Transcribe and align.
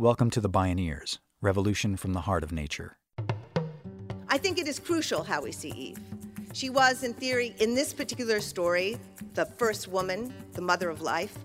Welcome 0.00 0.30
to 0.30 0.40
the 0.40 0.48
Bioneers, 0.48 1.18
Revolution 1.40 1.96
from 1.96 2.12
the 2.12 2.20
Heart 2.20 2.44
of 2.44 2.52
Nature. 2.52 2.98
I 4.28 4.38
think 4.38 4.56
it 4.56 4.68
is 4.68 4.78
crucial 4.78 5.24
how 5.24 5.42
we 5.42 5.50
see 5.50 5.70
Eve. 5.70 5.98
She 6.52 6.70
was, 6.70 7.02
in 7.02 7.14
theory, 7.14 7.56
in 7.58 7.74
this 7.74 7.92
particular 7.92 8.40
story, 8.40 8.96
the 9.34 9.44
first 9.44 9.88
woman, 9.88 10.32
the 10.52 10.62
mother 10.62 10.88
of 10.88 11.00
life. 11.00 11.36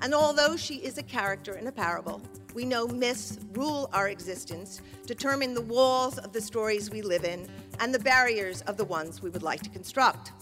And 0.00 0.14
although 0.14 0.56
she 0.56 0.78
is 0.78 0.98
a 0.98 1.02
character 1.04 1.54
in 1.54 1.68
a 1.68 1.70
parable, 1.70 2.20
we 2.54 2.64
know 2.64 2.88
myths 2.88 3.38
rule 3.52 3.88
our 3.92 4.08
existence, 4.08 4.80
determine 5.06 5.54
the 5.54 5.62
walls 5.62 6.18
of 6.18 6.32
the 6.32 6.40
stories 6.40 6.90
we 6.90 7.02
live 7.02 7.22
in, 7.22 7.46
and 7.78 7.94
the 7.94 8.00
barriers 8.00 8.62
of 8.62 8.76
the 8.76 8.84
ones 8.84 9.22
we 9.22 9.30
would 9.30 9.44
like 9.44 9.62
to 9.62 9.70
construct. 9.70 10.32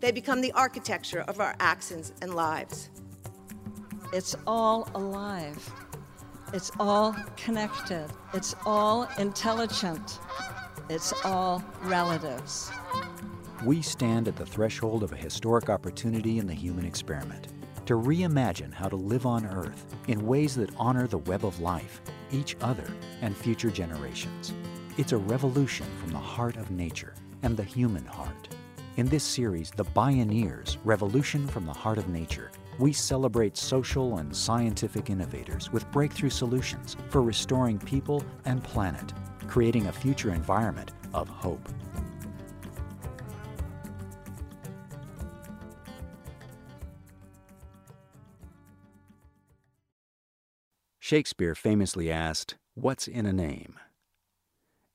They 0.00 0.12
become 0.12 0.40
the 0.40 0.52
architecture 0.52 1.26
of 1.28 1.40
our 1.40 1.56
actions 1.60 2.14
and 2.22 2.34
lives. 2.34 2.88
It's 4.14 4.34
all 4.46 4.88
alive. 4.94 5.70
It's 6.52 6.70
all 6.78 7.16
connected. 7.38 8.08
It's 8.34 8.54
all 8.66 9.08
intelligent. 9.16 10.18
It's 10.90 11.14
all 11.24 11.64
relatives. 11.84 12.70
We 13.64 13.80
stand 13.80 14.28
at 14.28 14.36
the 14.36 14.44
threshold 14.44 15.02
of 15.02 15.12
a 15.12 15.16
historic 15.16 15.70
opportunity 15.70 16.38
in 16.38 16.46
the 16.46 16.52
human 16.52 16.84
experiment 16.84 17.48
to 17.86 17.94
reimagine 17.94 18.72
how 18.72 18.90
to 18.90 18.96
live 18.96 19.24
on 19.24 19.46
Earth 19.46 19.86
in 20.08 20.26
ways 20.26 20.54
that 20.56 20.70
honor 20.76 21.06
the 21.06 21.18
web 21.18 21.46
of 21.46 21.58
life, 21.60 22.02
each 22.30 22.54
other, 22.60 22.86
and 23.22 23.34
future 23.34 23.70
generations. 23.70 24.52
It's 24.98 25.12
a 25.12 25.16
revolution 25.18 25.86
from 26.00 26.10
the 26.10 26.18
heart 26.18 26.56
of 26.56 26.70
nature 26.70 27.14
and 27.42 27.56
the 27.56 27.64
human 27.64 28.04
heart. 28.04 28.48
In 28.98 29.08
this 29.08 29.24
series, 29.24 29.70
The 29.70 29.86
Bioneers 29.86 30.76
Revolution 30.84 31.48
from 31.48 31.64
the 31.64 31.72
Heart 31.72 31.96
of 31.96 32.08
Nature, 32.10 32.50
we 32.78 32.92
celebrate 32.92 33.56
social 33.56 34.18
and 34.18 34.34
scientific 34.34 35.10
innovators 35.10 35.72
with 35.72 35.90
breakthrough 35.90 36.30
solutions 36.30 36.96
for 37.08 37.22
restoring 37.22 37.78
people 37.78 38.24
and 38.44 38.62
planet, 38.64 39.12
creating 39.46 39.86
a 39.86 39.92
future 39.92 40.32
environment 40.32 40.92
of 41.14 41.28
hope. 41.28 41.68
Shakespeare 50.98 51.54
famously 51.54 52.10
asked, 52.10 52.56
What's 52.74 53.06
in 53.06 53.26
a 53.26 53.34
name? 53.34 53.78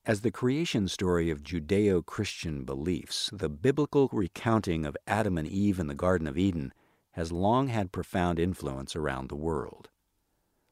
As 0.04 0.22
the 0.22 0.32
creation 0.32 0.88
story 0.88 1.30
of 1.30 1.44
Judeo 1.44 2.04
Christian 2.04 2.64
beliefs, 2.64 3.30
the 3.32 3.48
biblical 3.48 4.08
recounting 4.10 4.84
of 4.84 4.96
Adam 5.06 5.38
and 5.38 5.46
Eve 5.46 5.78
in 5.78 5.86
the 5.86 5.94
Garden 5.94 6.26
of 6.26 6.36
Eden 6.36 6.72
has 7.18 7.32
long 7.32 7.66
had 7.66 7.90
profound 7.90 8.38
influence 8.38 8.94
around 8.94 9.28
the 9.28 9.34
world. 9.34 9.88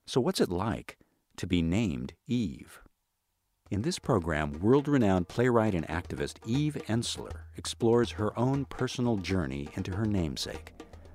So, 0.07 0.21
what's 0.21 0.41
it 0.41 0.49
like 0.49 0.97
to 1.39 1.45
be 1.45 1.61
named 1.61 2.13
Eve? 2.29 2.83
In 3.69 3.83
this 3.83 3.99
program, 3.99 4.61
world 4.61 4.87
renowned 4.87 5.27
playwright 5.27 5.75
and 5.75 5.85
activist 5.89 6.37
Eve 6.47 6.81
Ensler 6.87 7.41
explores 7.57 8.13
her 8.13 8.39
own 8.39 8.65
personal 8.67 9.17
journey 9.17 9.71
into 9.75 9.97
her 9.97 10.05
namesake. 10.07 10.73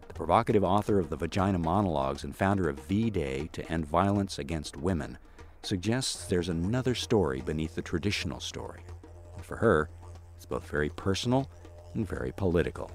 The 0.10 0.14
provocative 0.14 0.66
author 0.66 1.00
of 1.00 1.10
the 1.10 1.16
Vagina 1.16 1.60
Monologues 1.60 2.26
and 2.26 2.36
founder 2.36 2.68
of 2.68 2.82
V 2.82 3.10
Day 3.10 3.48
to 3.54 3.66
End 3.72 3.86
Violence 3.86 4.38
Against 4.38 4.76
Women 4.76 5.18
suggests 5.64 6.26
there's 6.26 6.50
another 6.50 6.94
story 6.94 7.40
beneath 7.40 7.76
the 7.76 7.82
traditional 7.82 8.42
story. 8.42 8.82
And 9.38 9.45
for 9.45 9.56
her, 9.56 9.90
it's 10.36 10.45
both 10.45 10.70
very 10.70 10.90
personal 10.90 11.50
and 11.94 12.06
very 12.06 12.34
political. 12.34 12.92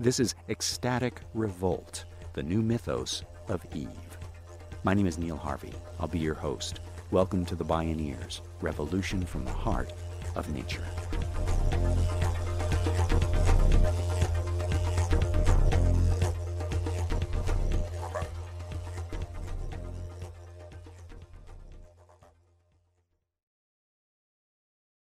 This 0.00 0.18
is 0.18 0.34
Ecstatic 0.48 1.20
Revolt, 1.34 2.06
the 2.32 2.42
new 2.42 2.62
mythos 2.62 3.22
of 3.48 3.62
Eve. 3.74 3.90
My 4.82 4.94
name 4.94 5.06
is 5.06 5.18
Neil 5.18 5.36
Harvey. 5.36 5.74
I'll 5.98 6.08
be 6.08 6.18
your 6.18 6.32
host. 6.32 6.80
Welcome 7.10 7.44
to 7.44 7.54
the 7.54 7.66
Bioneers, 7.66 8.40
Revolution 8.62 9.26
from 9.26 9.44
the 9.44 9.50
Heart 9.50 9.92
of 10.36 10.48
Nature. 10.54 10.86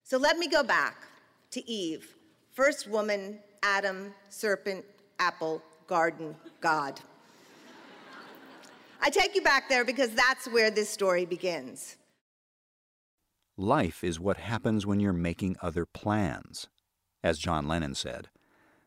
So 0.05 0.19
let 0.19 0.39
me 0.39 0.47
go 0.47 0.63
back 0.63 0.95
to 1.51 1.69
Eve, 1.69 2.15
first 2.53 2.87
woman 2.87 3.41
Adam, 3.65 4.15
serpent, 4.29 4.85
apple, 5.19 5.63
garden, 5.87 6.37
God. 6.61 7.01
I 9.01 9.09
take 9.09 9.35
you 9.35 9.41
back 9.41 9.71
there 9.71 9.87
because 9.87 10.11
that's 10.11 10.47
where 10.47 10.71
this 10.71 10.91
story 10.91 11.25
begins. 11.25 11.97
Life 13.57 14.05
is 14.05 14.21
what 14.21 14.37
happens 14.37 14.85
when 14.87 15.01
you're 15.01 15.15
making 15.15 15.57
other 15.63 15.87
plans. 15.87 16.69
As 17.23 17.39
John 17.39 17.67
Lennon 17.67 17.95
said, 17.95 18.29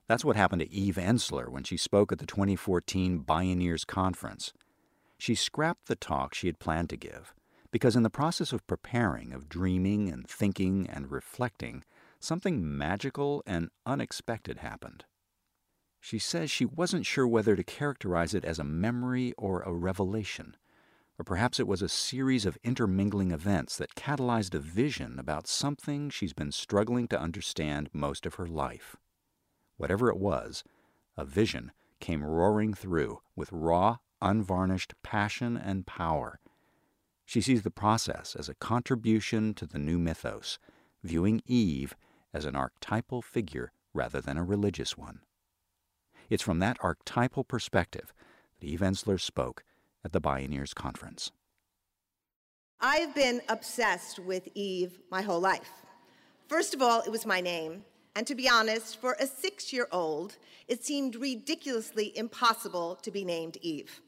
that's 0.07 0.23
what 0.23 0.35
happened 0.35 0.61
to 0.61 0.71
Eve 0.71 0.95
Ensler 0.95 1.49
when 1.49 1.63
she 1.63 1.75
spoke 1.75 2.11
at 2.11 2.19
the 2.19 2.27
2014 2.27 3.23
Bioneers 3.23 3.85
Conference. 3.85 4.53
She 5.17 5.33
scrapped 5.33 5.87
the 5.87 5.95
talk 5.95 6.35
she 6.35 6.47
had 6.47 6.59
planned 6.59 6.89
to 6.91 6.97
give 6.97 7.33
because, 7.71 7.95
in 7.95 8.03
the 8.03 8.09
process 8.11 8.53
of 8.53 8.65
preparing, 8.67 9.33
of 9.33 9.49
dreaming 9.49 10.07
and 10.09 10.27
thinking 10.27 10.87
and 10.87 11.11
reflecting, 11.11 11.83
something 12.27 12.77
magical 12.77 13.41
and 13.47 13.69
unexpected 13.85 14.57
happened. 14.57 15.05
She 16.01 16.19
says 16.19 16.51
she 16.51 16.65
wasn't 16.65 17.05
sure 17.05 17.25
whether 17.25 17.55
to 17.55 17.63
characterize 17.63 18.33
it 18.33 18.43
as 18.43 18.59
a 18.59 18.65
memory 18.65 19.33
or 19.37 19.61
a 19.61 19.73
revelation, 19.73 20.57
or 21.17 21.23
perhaps 21.23 21.57
it 21.57 21.67
was 21.67 21.81
a 21.81 21.87
series 21.87 22.45
of 22.45 22.57
intermingling 22.65 23.31
events 23.31 23.77
that 23.77 23.95
catalyzed 23.95 24.53
a 24.53 24.59
vision 24.59 25.17
about 25.17 25.47
something 25.47 26.09
she's 26.09 26.33
been 26.33 26.51
struggling 26.51 27.07
to 27.07 27.19
understand 27.19 27.89
most 27.93 28.25
of 28.25 28.35
her 28.35 28.45
life. 28.45 28.97
Whatever 29.77 30.09
it 30.09 30.17
was, 30.17 30.65
a 31.15 31.23
vision 31.23 31.71
came 32.01 32.25
roaring 32.25 32.73
through 32.73 33.21
with 33.37 33.51
raw, 33.53 33.97
unvarnished 34.21 34.93
passion 35.01 35.55
and 35.55 35.87
power. 35.87 36.39
She 37.25 37.39
sees 37.39 37.63
the 37.63 37.71
process 37.71 38.35
as 38.35 38.49
a 38.49 38.55
contribution 38.55 39.53
to 39.53 39.65
the 39.65 39.79
new 39.79 39.97
mythos, 39.97 40.59
viewing 41.03 41.41
Eve 41.45 41.95
as 42.37 42.45
an 42.45 42.55
archetypal 42.55 43.19
figure 43.19 43.71
rather 43.95 44.21
than 44.21 44.37
a 44.37 44.43
religious 44.43 44.95
one. 44.95 45.21
It's 46.29 46.43
from 46.43 46.59
that 46.59 46.77
archetypal 46.81 47.43
perspective 47.43 48.13
that 48.59 48.67
Eve 48.67 48.81
Ensler 48.81 49.19
spoke 49.19 49.63
at 50.05 50.11
the 50.11 50.21
Bioneers 50.21 50.75
Conference. 50.75 51.31
I've 52.79 53.15
been 53.15 53.41
obsessed 53.49 54.19
with 54.19 54.47
Eve 54.53 54.99
my 55.09 55.23
whole 55.23 55.39
life. 55.39 55.71
First 56.47 56.75
of 56.75 56.81
all, 56.81 57.01
it 57.01 57.09
was 57.09 57.25
my 57.25 57.41
name. 57.41 57.83
And 58.15 58.27
to 58.27 58.35
be 58.35 58.47
honest, 58.47 59.01
for 59.01 59.17
a 59.19 59.25
six 59.25 59.73
year 59.73 59.87
old, 59.91 60.37
it 60.67 60.85
seemed 60.85 61.15
ridiculously 61.15 62.15
impossible 62.15 62.99
to 63.01 63.09
be 63.09 63.25
named 63.25 63.57
Eve. 63.61 63.99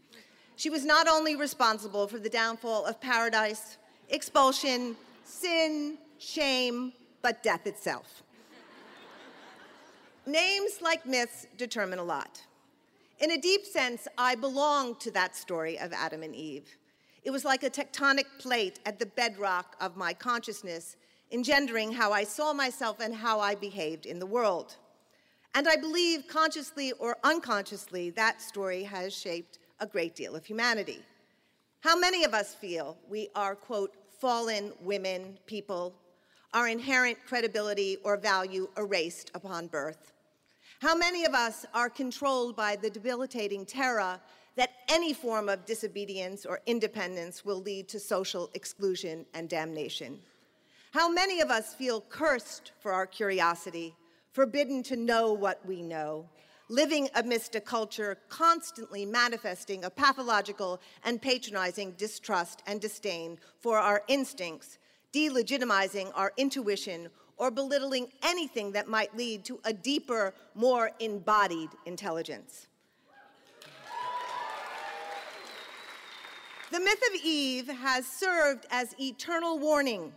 She 0.56 0.69
was 0.69 0.85
not 0.85 1.07
only 1.07 1.35
responsible 1.35 2.07
for 2.07 2.19
the 2.19 2.29
downfall 2.29 2.85
of 2.85 3.01
paradise, 3.01 3.78
expulsion, 4.09 4.95
sin, 5.23 5.97
shame, 6.19 6.94
but 7.22 7.44
death 7.44 7.68
itself. 7.68 8.24
Names 10.25 10.81
like 10.81 11.06
myths 11.06 11.47
determine 11.57 12.00
a 12.00 12.03
lot. 12.03 12.41
In 13.19 13.31
a 13.31 13.38
deep 13.38 13.66
sense, 13.66 14.07
I 14.18 14.35
belong 14.35 14.96
to 14.97 15.12
that 15.12 15.35
story 15.35 15.78
of 15.80 15.91
Adam 15.91 16.24
and 16.24 16.35
Eve. 16.35 16.78
It 17.24 17.31
was 17.31 17.44
like 17.44 17.63
a 17.63 17.69
tectonic 17.69 18.25
plate 18.40 18.80
at 18.85 19.00
the 19.00 19.06
bedrock 19.06 19.75
of 19.81 19.97
my 19.97 20.13
consciousness, 20.13 20.96
engendering 21.31 21.91
how 21.91 22.12
I 22.13 22.24
saw 22.24 22.53
myself 22.53 23.00
and 23.00 23.13
how 23.13 23.40
I 23.40 23.56
behaved 23.56 24.06
in 24.06 24.19
the 24.19 24.25
world. 24.25 24.78
And 25.56 25.68
I 25.68 25.75
believe, 25.75 26.28
consciously 26.28 26.91
or 26.94 27.18
unconsciously, 27.24 28.12
that 28.12 28.41
story 28.41 28.84
has 28.84 29.13
shaped 29.13 29.59
a 29.80 29.88
great 29.88 30.16
deal 30.16 30.36
of 30.36 30.46
humanity. 30.46 31.03
How 31.81 31.97
many 31.97 32.24
of 32.24 32.34
us 32.34 32.53
feel 32.53 32.97
we 33.09 33.30
are, 33.36 33.56
quote, 33.56 33.96
fallen 34.19 34.74
women, 34.81 35.38
people, 35.45 35.95
our 36.54 36.68
inherent 36.68 37.18
credibility 37.25 37.98
or 38.04 38.18
value 38.18 38.69
erased 38.78 39.31
upon 39.34 39.68
birth? 39.68 40.13
How 40.81 40.96
many 40.96 41.25
of 41.25 41.34
us 41.34 41.66
are 41.74 41.90
controlled 41.90 42.56
by 42.56 42.75
the 42.75 42.90
debilitating 42.90 43.66
terror 43.66 44.19
that 44.56 44.72
any 44.88 45.13
form 45.13 45.50
of 45.50 45.66
disobedience 45.66 46.46
or 46.46 46.62
independence 46.66 47.44
will 47.46 47.62
lead 47.62 47.88
to 47.90 48.00
social 48.00 48.50
exclusion 48.54 49.25
and 49.34 49.50
damnation? 49.50 50.19
How 50.92 51.10
many 51.10 51.42
of 51.42 51.51
us 51.51 51.74
feel 51.74 52.01
cursed 52.01 52.72
for 52.80 52.92
our 52.92 53.06
curiosity, 53.06 53.94
forbidden 54.31 54.81
to 54.84 54.95
know 54.95 55.34
what 55.34 55.63
we 55.66 55.84
know, 55.84 56.25
living 56.69 57.10
amidst 57.16 57.56
a 57.56 57.62
culture 57.62 58.18
constantly 58.30 59.06
manifesting 59.06 59.84
a 59.84 59.90
pathological 59.90 60.80
and 61.04 61.22
patronizing 61.22 61.92
distrust 61.98 62.63
and 62.68 62.80
disdain 62.80 63.38
for 63.60 63.78
our 63.78 64.04
instincts, 64.07 64.78
delegitimizing 65.13 66.11
our 66.15 66.33
intuition, 66.38 67.09
or 67.38 67.50
belittling 67.50 68.07
anything 68.21 68.73
that 68.73 68.88
might 68.88 69.15
lead 69.15 69.45
to 69.45 69.59
a 69.63 69.71
deeper, 69.71 70.33
more 70.56 70.91
embodied 71.00 71.69
intelligence. 71.85 72.67
The 76.71 76.79
myth 76.79 77.01
of 77.07 77.21
Eve 77.23 77.67
has 77.67 78.06
served 78.06 78.67
as 78.69 78.94
eternal 79.00 79.57
warning, 79.57 80.13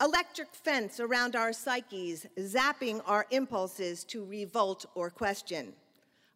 electric 0.00 0.54
fence 0.54 0.98
around 0.98 1.36
our 1.36 1.52
psyches, 1.52 2.26
zapping 2.38 3.02
our 3.04 3.26
impulses 3.30 4.02
to 4.04 4.24
revolt 4.24 4.86
or 4.94 5.10
question. 5.10 5.74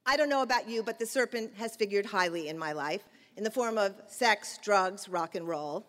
I 0.05 0.19
don't 0.19 0.29
know 0.29 0.43
about 0.43 0.69
you, 0.69 0.83
but 0.83 0.99
the 0.99 1.07
serpent 1.07 1.53
has 1.57 1.77
figured 1.77 2.05
highly 2.05 2.49
in 2.49 2.59
my 2.59 2.73
life 2.73 3.05
in 3.39 3.45
the 3.45 3.51
form 3.51 3.79
of 3.79 3.95
sex, 4.07 4.59
drugs, 4.63 5.09
rock 5.09 5.35
and 5.35 5.49
roll. 5.49 5.87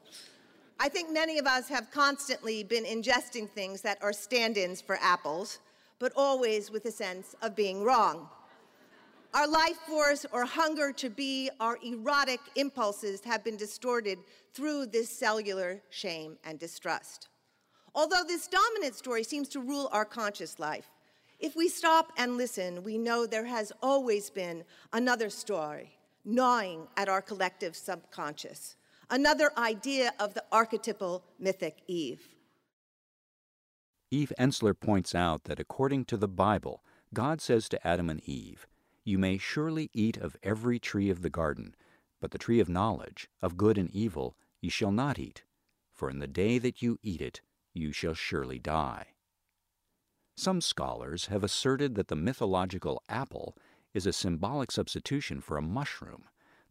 I 0.80 0.90
think 0.90 1.10
many 1.12 1.40
of 1.40 1.48
us 1.48 1.70
have 1.70 1.90
constantly 1.90 2.64
been 2.64 2.84
ingesting 2.84 3.50
things 3.50 3.82
that 3.82 3.98
are 4.02 4.12
stand 4.12 4.58
ins 4.58 4.82
for 4.82 4.98
apples, 5.02 5.60
but 6.00 6.12
always 6.16 6.70
with 6.70 6.86
a 6.86 6.92
sense 6.92 7.36
of 7.42 7.56
being 7.56 7.84
wrong. 7.84 8.28
Our 9.34 9.48
life 9.48 9.78
force 9.88 10.26
or 10.32 10.46
hunger 10.46 10.92
to 10.94 11.10
be, 11.10 11.50
our 11.60 11.78
erotic 11.84 12.40
impulses 12.56 13.24
have 13.24 13.44
been 13.44 13.58
distorted 13.58 14.20
through 14.54 14.88
this 14.88 15.10
cellular 15.10 15.82
shame 15.90 16.38
and 16.44 16.60
distrust. 16.60 17.30
Although 17.94 18.24
this 18.28 18.48
dominant 18.48 18.96
story 18.96 19.24
seems 19.24 19.48
to 19.50 19.62
rule 19.62 19.90
our 19.92 20.06
conscious 20.06 20.60
life, 20.60 20.90
if 21.40 21.56
we 21.56 21.68
stop 21.70 22.12
and 22.18 22.38
listen, 22.38 22.84
we 22.84 22.98
know 22.98 23.26
there 23.26 23.46
has 23.46 23.72
always 23.82 24.30
been 24.30 24.64
another 24.94 25.30
story 25.30 25.92
gnawing 26.24 26.88
at 26.98 27.08
our 27.08 27.22
collective 27.22 27.76
subconscious, 27.76 28.76
another 29.10 29.52
idea 29.58 30.14
of 30.20 30.34
the 30.34 30.44
archetypal 30.52 31.24
mythic 31.40 31.82
Eve. 31.88 32.30
Eve 34.12 34.32
Ensler 34.40 34.74
points 34.80 35.14
out 35.16 35.44
that 35.46 35.60
according 35.60 36.06
to 36.06 36.18
the 36.18 36.28
Bible, 36.28 36.84
God 37.14 37.42
says 37.42 37.68
to 37.70 37.88
Adam 37.88 38.10
and 38.10 38.22
Eve, 38.28 38.68
you 39.04 39.18
may 39.18 39.38
surely 39.38 39.90
eat 39.94 40.18
of 40.18 40.38
every 40.42 40.80
tree 40.80 41.10
of 41.10 41.22
the 41.22 41.30
garden, 41.30 41.76
but 42.20 42.32
the 42.32 42.38
tree 42.38 42.60
of 42.60 42.70
knowledge, 42.70 43.28
of 43.42 43.58
good 43.58 43.78
and 43.78 43.90
evil, 43.92 44.36
ye 44.62 44.70
shall 44.70 44.92
not 44.92 45.20
eat, 45.20 45.44
for 45.94 46.10
in 46.10 46.20
the 46.20 46.28
day 46.28 46.58
that 46.58 46.82
you 46.82 46.98
eat 47.04 47.22
it, 47.22 47.42
you 47.74 47.92
shall 47.92 48.14
surely 48.14 48.58
die. 48.58 49.08
Some 50.38 50.60
scholars 50.60 51.28
have 51.28 51.44
asserted 51.44 51.96
that 51.96 52.08
the 52.08 52.16
mythological 52.16 53.04
apple 53.08 53.56
is 53.94 54.06
a 54.06 54.14
symbolic 54.14 54.72
substitution 54.72 55.40
for 55.40 55.58
a 55.58 55.62
mushroom, 55.62 56.26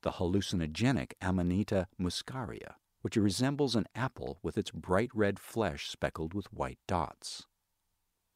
the 0.04 0.12
hallucinogenic 0.12 1.14
Amanita 1.20 1.88
muscaria, 1.98 2.74
which 3.00 3.16
resembles 3.16 3.74
an 3.74 3.86
apple 3.94 4.38
with 4.42 4.56
its 4.56 4.70
bright 4.70 5.10
red 5.14 5.40
flesh 5.40 5.88
speckled 5.88 6.34
with 6.34 6.52
white 6.52 6.78
dots. 6.86 7.46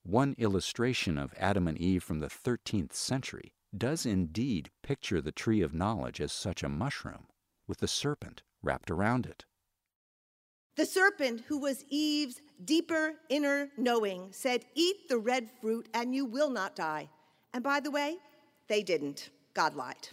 One 0.02 0.34
illustration 0.38 1.18
of 1.18 1.34
Adam 1.36 1.68
and 1.68 1.76
Eve 1.78 2.02
from 2.02 2.20
the 2.20 2.28
13th 2.28 2.94
century 2.94 3.52
does 3.76 4.06
indeed 4.06 4.70
picture 4.82 5.20
the 5.20 5.30
tree 5.30 5.60
of 5.60 5.74
knowledge 5.74 6.22
as 6.22 6.32
such 6.32 6.62
a 6.62 6.70
mushroom, 6.70 7.26
with 7.66 7.78
the 7.78 7.88
serpent 7.88 8.42
wrapped 8.62 8.90
around 8.90 9.26
it. 9.26 9.44
The 10.76 10.86
serpent, 10.86 11.42
who 11.48 11.58
was 11.58 11.84
Eve's 11.90 12.40
deeper 12.64 13.16
inner 13.28 13.68
knowing, 13.76 14.28
said, 14.30 14.64
Eat 14.74 15.08
the 15.10 15.18
red 15.18 15.50
fruit 15.60 15.88
and 15.92 16.14
you 16.14 16.24
will 16.24 16.50
not 16.50 16.74
die. 16.74 17.10
And 17.52 17.62
by 17.62 17.80
the 17.80 17.90
way, 17.90 18.16
they 18.68 18.82
didn't. 18.82 19.28
God 19.52 19.74
lied. 19.74 20.08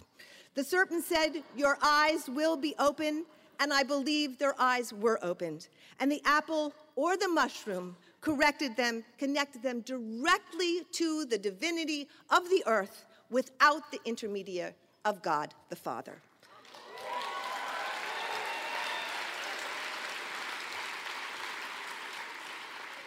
The 0.56 0.64
serpent 0.64 1.04
said, 1.04 1.42
Your 1.54 1.76
eyes 1.82 2.30
will 2.30 2.56
be 2.56 2.74
open, 2.78 3.26
and 3.60 3.74
I 3.74 3.82
believe 3.82 4.38
their 4.38 4.58
eyes 4.58 4.90
were 4.90 5.18
opened. 5.22 5.68
And 6.00 6.10
the 6.10 6.22
apple 6.24 6.72
or 6.96 7.18
the 7.18 7.28
mushroom 7.28 7.94
corrected 8.22 8.74
them, 8.74 9.04
connected 9.18 9.62
them 9.62 9.82
directly 9.82 10.80
to 10.92 11.26
the 11.26 11.36
divinity 11.36 12.08
of 12.30 12.48
the 12.48 12.62
earth 12.66 13.04
without 13.28 13.92
the 13.92 14.00
intermediary 14.06 14.72
of 15.04 15.20
God 15.20 15.52
the 15.68 15.76
Father. 15.76 16.16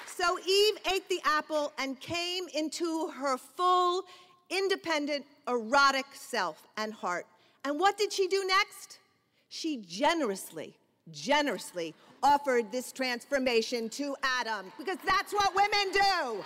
So 0.06 0.38
Eve 0.38 0.78
ate 0.94 1.10
the 1.10 1.22
apple 1.26 1.74
and 1.80 2.00
came 2.00 2.48
into 2.54 3.08
her 3.08 3.38
full, 3.38 4.04
independent, 4.52 5.26
erotic 5.48 6.06
self 6.14 6.68
and 6.78 6.94
heart. 6.94 7.26
And 7.64 7.80
what 7.80 7.98
did 7.98 8.14
she 8.14 8.28
do 8.28 8.46
next? 8.48 9.00
She 9.50 9.78
generously, 9.78 10.76
generously 11.12 11.94
offered 12.22 12.72
this 12.72 12.92
transformation 12.92 13.90
to 13.90 14.16
Adam 14.24 14.72
because 14.78 14.98
that's 15.06 15.34
what 15.34 15.54
women 15.56 15.92
do. 15.92 16.44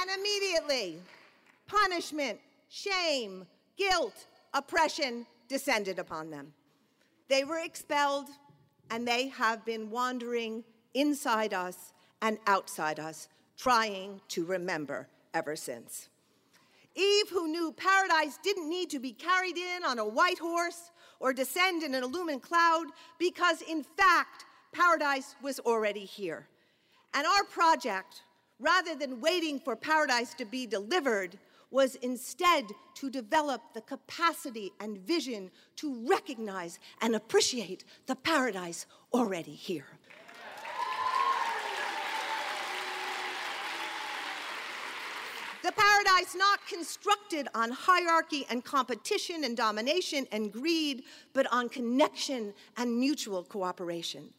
And 0.00 0.10
immediately, 0.18 0.98
punishment, 1.66 2.38
shame, 2.68 3.46
guilt, 3.76 4.26
oppression 4.52 5.26
descended 5.48 5.98
upon 5.98 6.30
them. 6.30 6.52
They 7.28 7.44
were 7.44 7.60
expelled, 7.60 8.28
and 8.90 9.06
they 9.08 9.28
have 9.28 9.64
been 9.64 9.90
wandering 9.90 10.62
inside 10.92 11.54
us 11.54 11.92
and 12.20 12.38
outside 12.46 13.00
us, 13.00 13.28
trying 13.56 14.20
to 14.28 14.44
remember 14.44 15.08
ever 15.32 15.56
since. 15.56 16.08
Eve, 16.94 17.28
who 17.30 17.48
knew 17.48 17.72
paradise 17.72 18.38
didn't 18.42 18.68
need 18.68 18.90
to 18.90 19.00
be 19.00 19.12
carried 19.12 19.56
in 19.56 19.84
on 19.84 19.98
a 19.98 20.06
white 20.06 20.38
horse 20.38 20.90
or 21.18 21.32
descend 21.32 21.82
in 21.82 21.94
an 21.94 22.04
illumined 22.04 22.42
cloud, 22.42 22.86
because 23.18 23.62
in 23.62 23.82
fact, 23.82 24.44
paradise 24.72 25.34
was 25.42 25.58
already 25.60 26.04
here. 26.04 26.46
And 27.14 27.26
our 27.26 27.44
project 27.44 28.22
rather 28.58 28.94
than 28.94 29.20
waiting 29.20 29.58
for 29.58 29.76
paradise 29.76 30.34
to 30.34 30.44
be 30.44 30.66
delivered, 30.66 31.38
was 31.70 31.96
instead 31.96 32.64
to 32.94 33.10
develop 33.10 33.60
the 33.74 33.80
capacity 33.80 34.72
and 34.80 34.98
vision 34.98 35.50
to 35.76 36.06
recognize 36.08 36.78
and 37.00 37.16
appreciate 37.16 37.84
the 38.06 38.14
paradise 38.14 38.86
already 39.12 39.54
here. 39.54 39.86
Not 46.36 46.66
constructed 46.66 47.48
on 47.54 47.70
hierarchy 47.70 48.46
and 48.50 48.64
competition 48.64 49.44
and 49.44 49.56
domination 49.56 50.26
and 50.32 50.52
greed, 50.52 51.04
but 51.32 51.46
on 51.52 51.68
connection 51.68 52.54
and 52.76 52.98
mutual 52.98 53.44
cooperation 53.44 54.32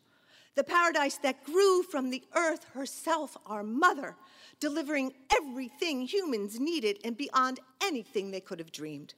the 0.56 0.63
paradise 0.63 1.18
that 1.18 1.44
grew 1.44 1.83
from 1.83 2.10
the 2.10 2.24
earth 2.36 2.66
herself, 2.74 3.38
our 3.45 3.63
mother, 3.63 4.16
delivering 4.60 5.13
everything 5.33 6.07
humans 6.07 6.60
needed 6.60 6.98
and 7.04 7.18
beyond 7.18 7.60
anything 7.83 8.31
they 8.31 8.39
could 8.39 8.60
have 8.60 8.71
dreamed. 8.71 9.13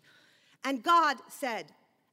And 0.64 0.84
God 0.84 1.18
said, 1.30 1.68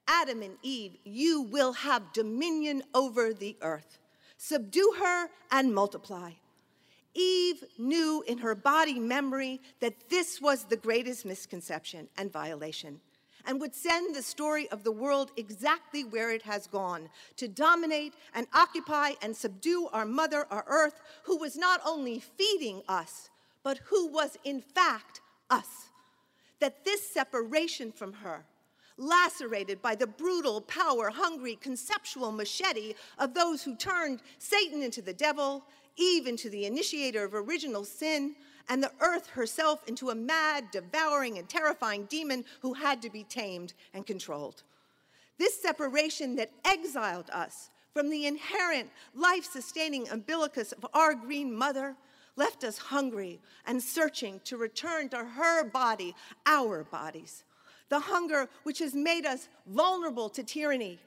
Adam 0.06 0.42
and 0.42 0.58
Eve, 0.62 0.98
you 1.04 1.42
will 1.42 1.72
have 1.72 2.12
dominion 2.12 2.82
over 2.94 3.32
the 3.32 3.56
earth. 3.62 3.98
Subdue 4.36 4.96
her 4.98 5.30
and 5.50 5.74
multiply. 5.74 6.32
Eve 7.14 7.64
knew 7.78 8.24
in 8.26 8.38
her 8.38 8.54
body 8.54 8.98
memory 8.98 9.60
that 9.80 10.08
this 10.10 10.40
was 10.40 10.64
the 10.64 10.76
greatest 10.76 11.24
misconception 11.24 12.08
and 12.18 12.32
violation 12.32 13.00
and 13.46 13.60
would 13.60 13.74
send 13.74 14.14
the 14.14 14.22
story 14.22 14.68
of 14.70 14.84
the 14.84 14.92
world 14.92 15.30
exactly 15.36 16.04
where 16.04 16.30
it 16.30 16.42
has 16.42 16.66
gone 16.66 17.08
to 17.36 17.48
dominate 17.48 18.14
and 18.34 18.46
occupy 18.54 19.12
and 19.22 19.36
subdue 19.36 19.88
our 19.92 20.06
mother, 20.06 20.46
our 20.50 20.64
earth, 20.66 21.00
who 21.24 21.36
was 21.36 21.56
not 21.56 21.80
only 21.86 22.20
feeding 22.20 22.82
us, 22.88 23.30
but 23.62 23.78
who 23.84 24.08
was 24.08 24.38
in 24.44 24.60
fact 24.60 25.20
us. 25.50 25.90
That 26.60 26.84
this 26.84 27.06
separation 27.06 27.92
from 27.92 28.12
her, 28.14 28.44
lacerated 28.96 29.82
by 29.82 29.94
the 29.94 30.06
brutal, 30.06 30.60
power 30.62 31.10
hungry, 31.10 31.56
conceptual 31.56 32.32
machete 32.32 32.94
of 33.18 33.34
those 33.34 33.62
who 33.62 33.76
turned 33.76 34.20
Satan 34.38 34.82
into 34.82 35.02
the 35.02 35.12
devil, 35.12 35.64
Eve 35.96 36.36
to 36.36 36.50
the 36.50 36.66
initiator 36.66 37.24
of 37.24 37.34
original 37.34 37.84
sin, 37.84 38.34
and 38.68 38.82
the 38.82 38.92
earth 39.00 39.28
herself 39.28 39.86
into 39.86 40.10
a 40.10 40.14
mad, 40.14 40.70
devouring, 40.70 41.38
and 41.38 41.48
terrifying 41.48 42.04
demon 42.06 42.44
who 42.60 42.72
had 42.72 43.02
to 43.02 43.10
be 43.10 43.24
tamed 43.24 43.74
and 43.92 44.06
controlled. 44.06 44.62
This 45.38 45.60
separation 45.60 46.36
that 46.36 46.50
exiled 46.64 47.28
us 47.30 47.70
from 47.92 48.08
the 48.08 48.26
inherent 48.26 48.90
life 49.14 49.44
sustaining 49.44 50.08
umbilicus 50.08 50.72
of 50.72 50.86
our 50.94 51.14
green 51.14 51.54
mother 51.54 51.96
left 52.36 52.64
us 52.64 52.78
hungry 52.78 53.40
and 53.66 53.82
searching 53.82 54.40
to 54.44 54.56
return 54.56 55.08
to 55.10 55.18
her 55.18 55.64
body, 55.64 56.14
our 56.46 56.84
bodies. 56.84 57.44
The 57.88 58.00
hunger 58.00 58.48
which 58.62 58.78
has 58.78 58.94
made 58.94 59.26
us 59.26 59.48
vulnerable 59.66 60.28
to 60.30 60.42
tyranny 60.42 60.98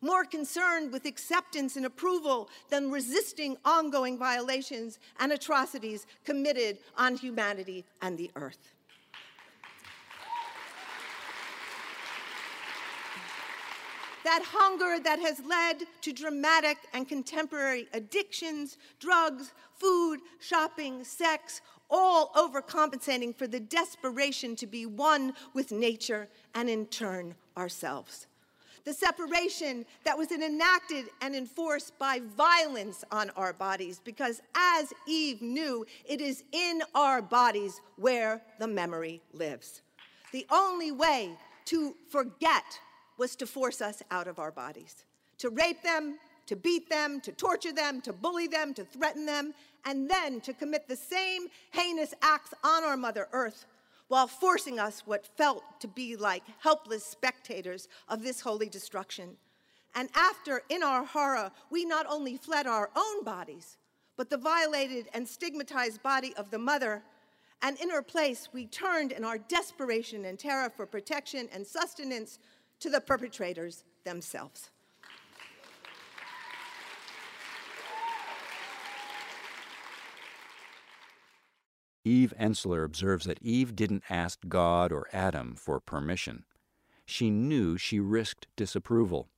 more 0.00 0.24
concerned 0.24 0.92
with 0.92 1.06
acceptance 1.06 1.76
and 1.76 1.86
approval 1.86 2.48
than 2.70 2.90
resisting 2.90 3.56
ongoing 3.64 4.18
violations 4.18 4.98
and 5.20 5.32
atrocities 5.32 6.06
committed 6.24 6.78
on 6.96 7.16
humanity 7.16 7.84
and 8.02 8.16
the 8.18 8.30
earth. 8.36 8.72
that 14.26 14.42
hunger 14.44 15.00
that 15.00 15.20
has 15.20 15.40
led 15.44 15.86
to 16.02 16.12
dramatic 16.12 16.78
and 16.92 17.08
contemporary 17.08 17.86
addictions, 17.92 18.76
drugs, 18.98 19.52
food, 19.78 20.18
shopping, 20.40 21.04
sex, 21.04 21.60
all 21.88 22.32
overcompensating 22.34 23.32
for 23.32 23.46
the 23.46 23.60
desperation 23.60 24.56
to 24.56 24.66
be 24.66 24.84
one 24.84 25.32
with 25.54 25.70
nature 25.70 26.28
and 26.56 26.68
in 26.68 26.86
turn 26.86 27.36
ourselves. 27.56 28.26
The 28.86 28.94
separation 28.94 29.84
that 30.04 30.16
was 30.16 30.30
enacted 30.30 31.06
and 31.20 31.34
enforced 31.34 31.98
by 31.98 32.20
violence 32.36 33.04
on 33.10 33.30
our 33.30 33.52
bodies, 33.52 34.00
because 34.02 34.40
as 34.54 34.92
Eve 35.08 35.42
knew, 35.42 35.84
it 36.08 36.20
is 36.20 36.44
in 36.52 36.82
our 36.94 37.20
bodies 37.20 37.80
where 37.96 38.40
the 38.60 38.68
memory 38.68 39.20
lives. 39.32 39.82
The 40.30 40.46
only 40.52 40.92
way 40.92 41.32
to 41.64 41.96
forget 42.08 42.62
was 43.18 43.34
to 43.36 43.46
force 43.46 43.80
us 43.80 44.04
out 44.12 44.28
of 44.28 44.38
our 44.38 44.52
bodies, 44.52 45.04
to 45.38 45.50
rape 45.50 45.82
them, 45.82 46.18
to 46.46 46.54
beat 46.54 46.88
them, 46.88 47.20
to 47.22 47.32
torture 47.32 47.72
them, 47.72 48.00
to 48.02 48.12
bully 48.12 48.46
them, 48.46 48.72
to 48.74 48.84
threaten 48.84 49.26
them, 49.26 49.52
and 49.84 50.08
then 50.08 50.40
to 50.42 50.52
commit 50.52 50.86
the 50.86 50.94
same 50.94 51.48
heinous 51.72 52.14
acts 52.22 52.54
on 52.62 52.84
our 52.84 52.96
Mother 52.96 53.26
Earth 53.32 53.66
while 54.08 54.26
forcing 54.26 54.78
us 54.78 55.02
what 55.06 55.26
felt 55.36 55.62
to 55.80 55.88
be 55.88 56.16
like 56.16 56.42
helpless 56.60 57.04
spectators 57.04 57.88
of 58.08 58.22
this 58.22 58.40
holy 58.40 58.68
destruction. 58.68 59.36
And 59.94 60.08
after, 60.14 60.62
in 60.68 60.82
our 60.82 61.04
horror, 61.04 61.50
we 61.70 61.84
not 61.84 62.06
only 62.08 62.36
fled 62.36 62.66
our 62.66 62.90
own 62.94 63.24
bodies, 63.24 63.78
but 64.16 64.30
the 64.30 64.36
violated 64.36 65.08
and 65.14 65.26
stigmatized 65.26 66.02
body 66.02 66.34
of 66.36 66.50
the 66.50 66.58
mother, 66.58 67.02
and 67.62 67.78
in 67.80 67.90
her 67.90 68.02
place, 68.02 68.48
we 68.52 68.66
turned 68.66 69.12
in 69.12 69.24
our 69.24 69.38
desperation 69.38 70.26
and 70.26 70.38
terror 70.38 70.70
for 70.70 70.86
protection 70.86 71.48
and 71.52 71.66
sustenance 71.66 72.38
to 72.80 72.90
the 72.90 73.00
perpetrators 73.00 73.84
themselves. 74.04 74.70
Eve 82.06 82.32
Ensler 82.38 82.84
observes 82.84 83.26
that 83.26 83.42
Eve 83.42 83.74
didn't 83.74 84.04
ask 84.08 84.38
God 84.46 84.92
or 84.92 85.08
Adam 85.12 85.56
for 85.56 85.80
permission. 85.80 86.44
She 87.04 87.30
knew 87.30 87.76
she 87.76 87.98
risked 87.98 88.46
disapproval. 88.54 89.28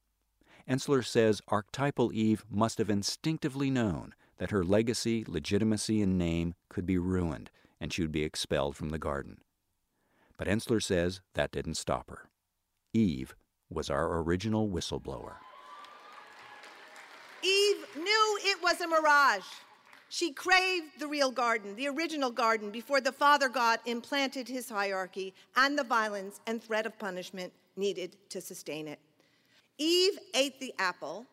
Ensler 0.69 1.03
says 1.03 1.41
archetypal 1.49 2.13
Eve 2.13 2.45
must 2.51 2.77
have 2.77 2.91
instinctively 2.91 3.71
known 3.71 4.13
that 4.37 4.51
her 4.51 4.63
legacy, 4.63 5.25
legitimacy, 5.27 6.03
and 6.03 6.19
name 6.19 6.55
could 6.69 6.85
be 6.85 6.99
ruined 6.99 7.51
and 7.81 7.91
she 7.91 8.03
would 8.03 8.13
be 8.13 8.23
expelled 8.23 8.77
from 8.77 8.91
the 8.91 8.99
garden. 8.99 9.39
But 10.37 10.47
Ensler 10.47 10.83
says 10.83 11.23
that 11.33 11.53
didn't 11.53 11.79
stop 11.79 12.11
her. 12.11 12.29
Eve 12.93 13.35
was 13.71 13.89
our 13.89 14.21
original 14.21 14.69
whistleblower. 14.69 15.37
Eve 17.43 17.87
knew 17.97 18.39
it 18.43 18.63
was 18.63 18.79
a 18.83 18.87
mirage. 18.87 19.47
She 20.09 20.33
craved 20.33 20.99
the 20.99 21.07
real 21.07 21.31
garden, 21.31 21.77
the 21.77 21.89
original 21.89 22.31
garden, 22.31 22.71
before 22.71 23.01
the 23.01 23.13
Father 23.13 23.49
God 23.49 23.81
implanted 23.85 24.49
his 24.49 24.69
hierarchy 24.69 25.35
and 25.57 25.79
the 25.79 25.85
violence 25.85 26.41
and 26.47 26.63
threat 26.63 26.87
of 26.87 26.99
punishment 26.99 27.53
needed 27.77 28.17
to 28.31 28.41
sustain 28.41 28.89
it. 28.89 28.99
Eve 29.77 30.19
ate 30.35 30.59
the 30.61 30.75
apple 30.79 31.27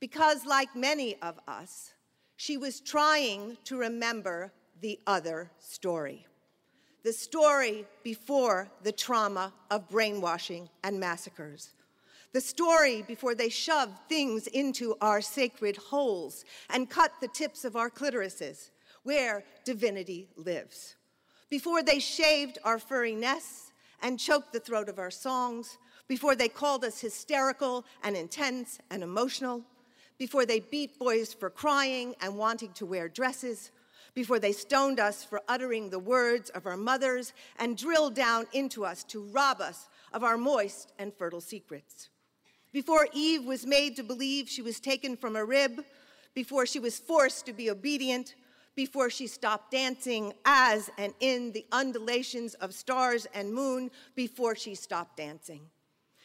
because, 0.00 0.44
like 0.46 0.74
many 0.74 1.16
of 1.22 1.38
us, 1.46 1.92
she 2.36 2.56
was 2.56 2.80
trying 2.80 3.56
to 3.64 3.76
remember 3.76 4.52
the 4.80 4.98
other 5.06 5.50
story 5.58 6.26
the 7.06 7.12
story 7.12 7.86
before 8.02 8.68
the 8.82 8.90
trauma 8.90 9.52
of 9.70 9.88
brainwashing 9.88 10.68
and 10.82 10.98
massacres 10.98 11.72
the 12.32 12.40
story 12.40 13.02
before 13.02 13.34
they 13.34 13.48
shoved 13.48 13.98
things 14.08 14.46
into 14.48 14.94
our 15.00 15.20
sacred 15.20 15.76
holes 15.76 16.44
and 16.70 16.90
cut 16.90 17.12
the 17.20 17.28
tips 17.28 17.64
of 17.64 17.76
our 17.76 17.90
clitorises, 17.90 18.70
where 19.04 19.44
divinity 19.64 20.28
lives. 20.36 20.96
Before 21.48 21.82
they 21.82 21.98
shaved 21.98 22.58
our 22.64 22.78
furry 22.78 23.14
nests 23.14 23.72
and 24.02 24.18
choked 24.18 24.52
the 24.52 24.60
throat 24.60 24.88
of 24.88 24.98
our 24.98 25.10
songs, 25.10 25.78
before 26.08 26.34
they 26.34 26.48
called 26.48 26.84
us 26.84 27.00
hysterical 27.00 27.84
and 28.02 28.16
intense 28.16 28.78
and 28.90 29.02
emotional, 29.02 29.62
before 30.18 30.44
they 30.44 30.60
beat 30.60 30.98
boys 30.98 31.32
for 31.32 31.50
crying 31.50 32.14
and 32.20 32.36
wanting 32.36 32.72
to 32.72 32.86
wear 32.86 33.08
dresses, 33.08 33.70
before 34.14 34.38
they 34.38 34.52
stoned 34.52 34.98
us 34.98 35.22
for 35.22 35.42
uttering 35.46 35.90
the 35.90 35.98
words 35.98 36.50
of 36.50 36.66
our 36.66 36.76
mothers 36.76 37.32
and 37.58 37.76
drilled 37.76 38.14
down 38.14 38.46
into 38.52 38.84
us 38.84 39.04
to 39.04 39.22
rob 39.22 39.60
us 39.60 39.88
of 40.12 40.24
our 40.24 40.36
moist 40.36 40.92
and 40.98 41.14
fertile 41.14 41.40
secrets 41.40 42.08
before 42.76 43.08
Eve 43.14 43.42
was 43.42 43.64
made 43.64 43.96
to 43.96 44.02
believe 44.02 44.46
she 44.46 44.60
was 44.60 44.80
taken 44.80 45.16
from 45.16 45.34
a 45.34 45.42
rib, 45.42 45.82
before 46.34 46.66
she 46.66 46.78
was 46.78 46.98
forced 46.98 47.46
to 47.46 47.54
be 47.54 47.70
obedient, 47.70 48.34
before 48.74 49.08
she 49.08 49.26
stopped 49.26 49.70
dancing 49.70 50.30
as 50.44 50.90
and 50.98 51.14
in 51.20 51.52
the 51.52 51.64
undulations 51.72 52.52
of 52.56 52.74
stars 52.74 53.26
and 53.32 53.50
moon, 53.50 53.90
before 54.14 54.54
she 54.54 54.74
stopped 54.74 55.16
dancing, 55.16 55.62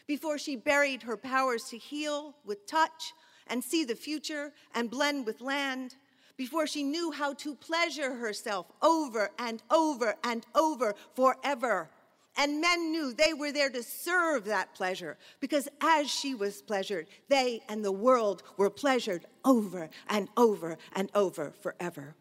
before 0.07 0.37
she 0.37 0.57
buried 0.57 1.03
her 1.03 1.15
powers 1.15 1.69
to 1.69 1.77
heal 1.77 2.35
with 2.43 2.67
touch 2.67 3.13
and 3.47 3.63
see 3.63 3.85
the 3.85 3.95
future 3.95 4.51
and 4.75 4.91
blend 4.91 5.25
with 5.25 5.39
land, 5.39 5.95
before 6.35 6.67
she 6.67 6.83
knew 6.83 7.13
how 7.13 7.31
to 7.31 7.55
pleasure 7.55 8.15
herself 8.15 8.65
over 8.81 9.29
and 9.39 9.63
over 9.71 10.15
and 10.25 10.45
over 10.53 10.95
forever 11.15 11.89
and 12.37 12.61
men 12.61 12.91
knew 12.91 13.13
they 13.13 13.33
were 13.33 13.51
there 13.51 13.69
to 13.69 13.83
serve 13.83 14.45
that 14.45 14.73
pleasure 14.73 15.17
because 15.39 15.67
as 15.81 16.09
she 16.09 16.33
was 16.33 16.61
pleasured, 16.61 17.07
they 17.27 17.61
and 17.67 17.83
the 17.83 17.91
world 17.91 18.43
were 18.57 18.69
pleasured 18.69 19.25
over 19.43 19.89
and 20.09 20.29
over 20.37 20.77
and 20.95 21.09
over 21.13 21.51
forever. 21.61 22.15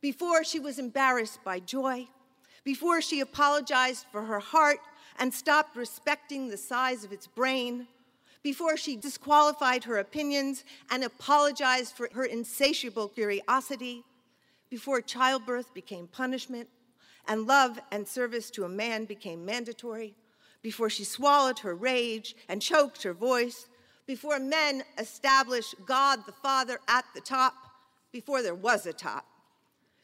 Before 0.00 0.42
she 0.42 0.58
was 0.58 0.78
embarrassed 0.78 1.44
by 1.44 1.60
joy, 1.60 2.08
before 2.64 3.00
she 3.00 3.20
apologized 3.20 4.06
for 4.10 4.24
her 4.24 4.40
heart 4.40 4.80
and 5.18 5.32
stopped 5.32 5.76
respecting 5.76 6.48
the 6.48 6.56
size 6.56 7.04
of 7.04 7.12
its 7.12 7.26
brain, 7.26 7.86
before 8.42 8.76
she 8.76 8.96
disqualified 8.96 9.84
her 9.84 9.98
opinions 9.98 10.64
and 10.90 11.04
apologized 11.04 11.94
for 11.94 12.08
her 12.14 12.24
insatiable 12.24 13.08
curiosity, 13.08 14.02
before 14.70 15.00
childbirth 15.00 15.72
became 15.74 16.06
punishment, 16.08 16.68
and 17.28 17.46
love 17.46 17.78
and 17.90 18.06
service 18.06 18.50
to 18.50 18.64
a 18.64 18.68
man 18.68 19.04
became 19.04 19.44
mandatory, 19.44 20.14
before 20.62 20.90
she 20.90 21.04
swallowed 21.04 21.58
her 21.60 21.74
rage 21.74 22.36
and 22.48 22.62
choked 22.62 23.02
her 23.02 23.12
voice, 23.12 23.68
before 24.06 24.38
men 24.38 24.82
established 24.98 25.74
God 25.86 26.20
the 26.26 26.32
Father 26.32 26.78
at 26.88 27.04
the 27.14 27.20
top, 27.20 27.54
before 28.12 28.42
there 28.42 28.54
was 28.54 28.86
a 28.86 28.92
top, 28.92 29.24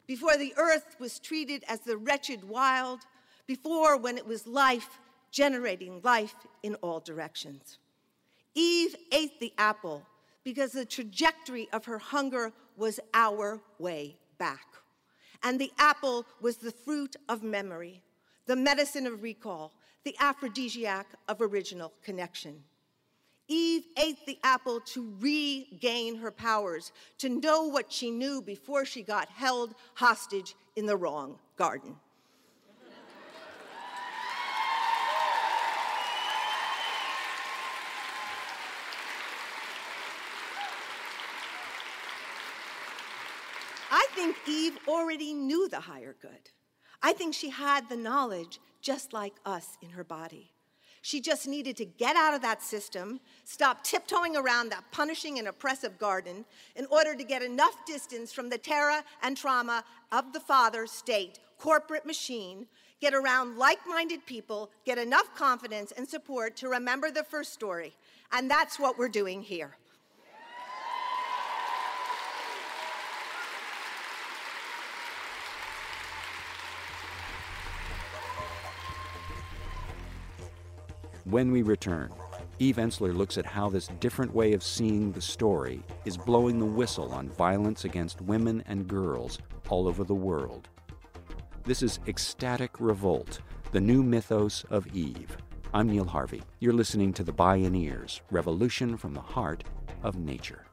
before 0.07 0.37
the 0.37 0.53
earth 0.57 0.95
was 0.99 1.19
treated 1.19 1.63
as 1.67 1.81
the 1.81 1.97
wretched 1.97 2.43
wild, 2.43 3.01
before 3.47 3.97
when 3.97 4.17
it 4.17 4.25
was 4.25 4.47
life 4.47 4.99
generating 5.31 6.01
life 6.03 6.35
in 6.63 6.75
all 6.75 6.99
directions. 6.99 7.77
Eve 8.55 8.95
ate 9.11 9.39
the 9.39 9.53
apple 9.57 10.05
because 10.43 10.71
the 10.71 10.85
trajectory 10.85 11.69
of 11.71 11.85
her 11.85 11.99
hunger 11.99 12.51
was 12.75 12.99
our 13.13 13.59
way 13.77 14.17
back 14.37 14.78
and 15.43 15.59
the 15.59 15.71
apple 15.77 16.25
was 16.41 16.57
the 16.57 16.71
fruit 16.71 17.15
of 17.27 17.43
memory, 17.43 18.01
the 18.45 18.55
medicine 18.55 19.07
of 19.07 19.23
recall, 19.23 19.73
the 20.03 20.15
aphrodisiac 20.19 21.07
of 21.27 21.41
original 21.41 21.93
connection. 22.03 22.63
Eve 23.47 23.83
ate 23.97 24.25
the 24.25 24.37
apple 24.43 24.79
to 24.79 25.11
regain 25.19 26.15
her 26.15 26.31
powers, 26.31 26.91
to 27.17 27.29
know 27.29 27.63
what 27.63 27.91
she 27.91 28.11
knew 28.11 28.41
before 28.41 28.85
she 28.85 29.01
got 29.01 29.27
held 29.29 29.73
hostage 29.95 30.55
in 30.75 30.85
the 30.85 30.95
wrong 30.95 31.37
garden. 31.57 31.95
Think 44.19 44.35
Eve 44.49 44.77
already 44.85 45.33
knew 45.33 45.69
the 45.69 45.79
higher 45.79 46.13
good. 46.21 46.49
I 47.01 47.13
think 47.13 47.33
she 47.33 47.49
had 47.49 47.87
the 47.87 47.95
knowledge 47.95 48.59
just 48.81 49.13
like 49.13 49.35
us 49.45 49.77
in 49.81 49.91
her 49.91 50.03
body. 50.03 50.51
She 51.01 51.21
just 51.21 51.47
needed 51.47 51.77
to 51.77 51.85
get 51.85 52.17
out 52.17 52.33
of 52.33 52.41
that 52.41 52.61
system, 52.61 53.21
stop 53.45 53.81
tiptoeing 53.81 54.35
around 54.35 54.69
that 54.69 54.83
punishing 54.91 55.39
and 55.39 55.47
oppressive 55.47 55.97
garden 55.97 56.43
in 56.75 56.85
order 56.87 57.15
to 57.15 57.23
get 57.23 57.41
enough 57.41 57.85
distance 57.85 58.33
from 58.33 58.49
the 58.49 58.57
terror 58.57 59.01
and 59.23 59.37
trauma 59.37 59.85
of 60.11 60.33
the 60.33 60.41
father 60.41 60.85
state 60.85 61.39
corporate 61.57 62.05
machine, 62.05 62.67
get 62.99 63.13
around 63.13 63.57
like 63.57 63.79
minded 63.87 64.25
people, 64.25 64.69
get 64.85 64.97
enough 64.97 65.33
confidence 65.33 65.93
and 65.95 66.05
support 66.05 66.57
to 66.57 66.67
remember 66.67 67.09
the 67.09 67.23
first 67.23 67.53
story. 67.53 67.95
And 68.33 68.51
that's 68.51 68.77
what 68.77 68.97
we're 68.97 69.07
doing 69.07 69.41
here. 69.41 69.77
When 81.29 81.51
we 81.51 81.61
return, 81.61 82.11
Eve 82.57 82.77
Ensler 82.77 83.15
looks 83.15 83.37
at 83.37 83.45
how 83.45 83.69
this 83.69 83.89
different 83.99 84.33
way 84.33 84.53
of 84.53 84.63
seeing 84.63 85.11
the 85.11 85.21
story 85.21 85.83
is 86.03 86.17
blowing 86.17 86.57
the 86.57 86.65
whistle 86.65 87.11
on 87.11 87.29
violence 87.29 87.85
against 87.85 88.19
women 88.21 88.63
and 88.65 88.87
girls 88.87 89.37
all 89.69 89.87
over 89.87 90.03
the 90.03 90.15
world. 90.15 90.69
This 91.65 91.83
is 91.83 91.99
Ecstatic 92.07 92.79
Revolt, 92.79 93.41
the 93.71 93.79
new 93.79 94.01
mythos 94.01 94.65
of 94.71 94.87
Eve. 94.87 95.37
I'm 95.71 95.87
Neil 95.87 96.03
Harvey. 96.03 96.41
You're 96.61 96.73
listening 96.73 97.13
to 97.13 97.23
The 97.23 97.31
Bioneers 97.31 98.21
Revolution 98.31 98.97
from 98.97 99.13
the 99.13 99.21
Heart 99.21 99.65
of 100.01 100.17
Nature. 100.17 100.65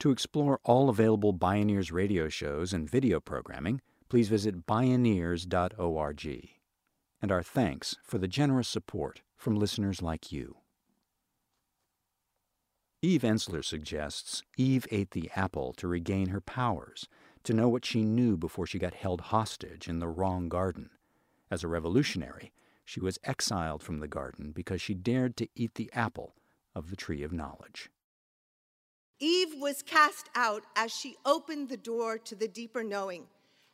To 0.00 0.10
explore 0.12 0.60
all 0.62 0.88
available 0.88 1.34
Bioneers 1.34 1.92
radio 1.92 2.28
shows 2.28 2.72
and 2.72 2.88
video 2.88 3.18
programming, 3.18 3.80
please 4.08 4.28
visit 4.28 4.64
bioneers.org. 4.64 6.48
And 7.20 7.32
our 7.32 7.42
thanks 7.42 7.96
for 8.04 8.18
the 8.18 8.28
generous 8.28 8.68
support 8.68 9.22
from 9.36 9.56
listeners 9.56 10.00
like 10.00 10.30
you. 10.30 10.58
Eve 13.02 13.22
Ensler 13.22 13.64
suggests 13.64 14.44
Eve 14.56 14.86
ate 14.92 15.10
the 15.10 15.30
apple 15.34 15.72
to 15.74 15.88
regain 15.88 16.28
her 16.28 16.40
powers, 16.40 17.08
to 17.42 17.52
know 17.52 17.68
what 17.68 17.84
she 17.84 18.04
knew 18.04 18.36
before 18.36 18.66
she 18.66 18.78
got 18.78 18.94
held 18.94 19.20
hostage 19.20 19.88
in 19.88 19.98
the 19.98 20.08
wrong 20.08 20.48
garden. 20.48 20.90
As 21.50 21.64
a 21.64 21.68
revolutionary, 21.68 22.52
she 22.84 23.00
was 23.00 23.18
exiled 23.24 23.82
from 23.82 23.98
the 23.98 24.08
garden 24.08 24.52
because 24.52 24.80
she 24.80 24.94
dared 24.94 25.36
to 25.38 25.48
eat 25.56 25.74
the 25.74 25.90
apple 25.92 26.36
of 26.74 26.90
the 26.90 26.96
tree 26.96 27.24
of 27.24 27.32
knowledge. 27.32 27.90
Eve 29.20 29.54
was 29.60 29.82
cast 29.82 30.28
out 30.34 30.62
as 30.76 30.92
she 30.92 31.16
opened 31.26 31.68
the 31.68 31.76
door 31.76 32.18
to 32.18 32.34
the 32.34 32.48
deeper 32.48 32.84
knowing, 32.84 33.26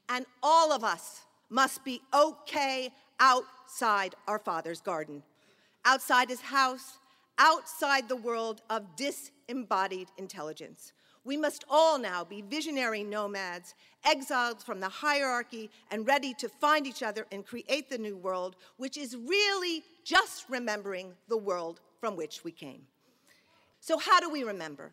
and 0.08 0.24
all 0.42 0.72
of 0.72 0.82
us 0.82 1.22
must 1.50 1.84
be 1.84 2.00
okay 2.14 2.90
outside 3.20 4.14
our 4.26 4.38
Father's 4.38 4.80
garden, 4.80 5.22
outside 5.84 6.28
his 6.28 6.40
house, 6.40 6.98
outside 7.38 8.08
the 8.08 8.16
world 8.16 8.62
of 8.70 8.96
disembodied 8.96 10.08
intelligence. 10.16 10.92
We 11.24 11.36
must 11.36 11.64
all 11.70 11.98
now 11.98 12.22
be 12.22 12.42
visionary 12.42 13.02
nomads, 13.02 13.74
exiled 14.04 14.62
from 14.62 14.80
the 14.80 14.88
hierarchy 14.88 15.70
and 15.90 16.06
ready 16.06 16.34
to 16.34 16.48
find 16.48 16.86
each 16.86 17.02
other 17.02 17.26
and 17.32 17.46
create 17.46 17.88
the 17.88 17.98
new 17.98 18.16
world, 18.16 18.56
which 18.76 18.98
is 18.98 19.16
really 19.16 19.82
just 20.04 20.44
remembering 20.50 21.14
the 21.28 21.38
world 21.38 21.80
from 21.98 22.14
which 22.14 22.44
we 22.44 22.52
came. 22.52 22.82
So, 23.80 23.98
how 23.98 24.20
do 24.20 24.28
we 24.28 24.44
remember? 24.44 24.92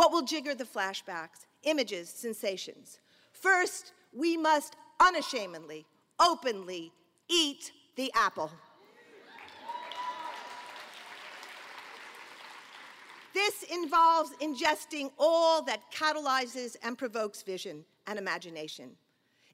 What 0.00 0.12
will 0.12 0.22
jigger 0.22 0.54
the 0.54 0.64
flashbacks, 0.64 1.44
images, 1.62 2.08
sensations? 2.08 3.00
First, 3.32 3.92
we 4.14 4.34
must 4.34 4.74
unashamedly, 4.98 5.84
openly 6.18 6.90
eat 7.28 7.70
the 7.96 8.10
apple. 8.14 8.50
This 13.34 13.62
involves 13.64 14.30
ingesting 14.40 15.10
all 15.18 15.60
that 15.64 15.92
catalyzes 15.92 16.76
and 16.82 16.96
provokes 16.96 17.42
vision 17.42 17.84
and 18.06 18.18
imagination. 18.18 18.92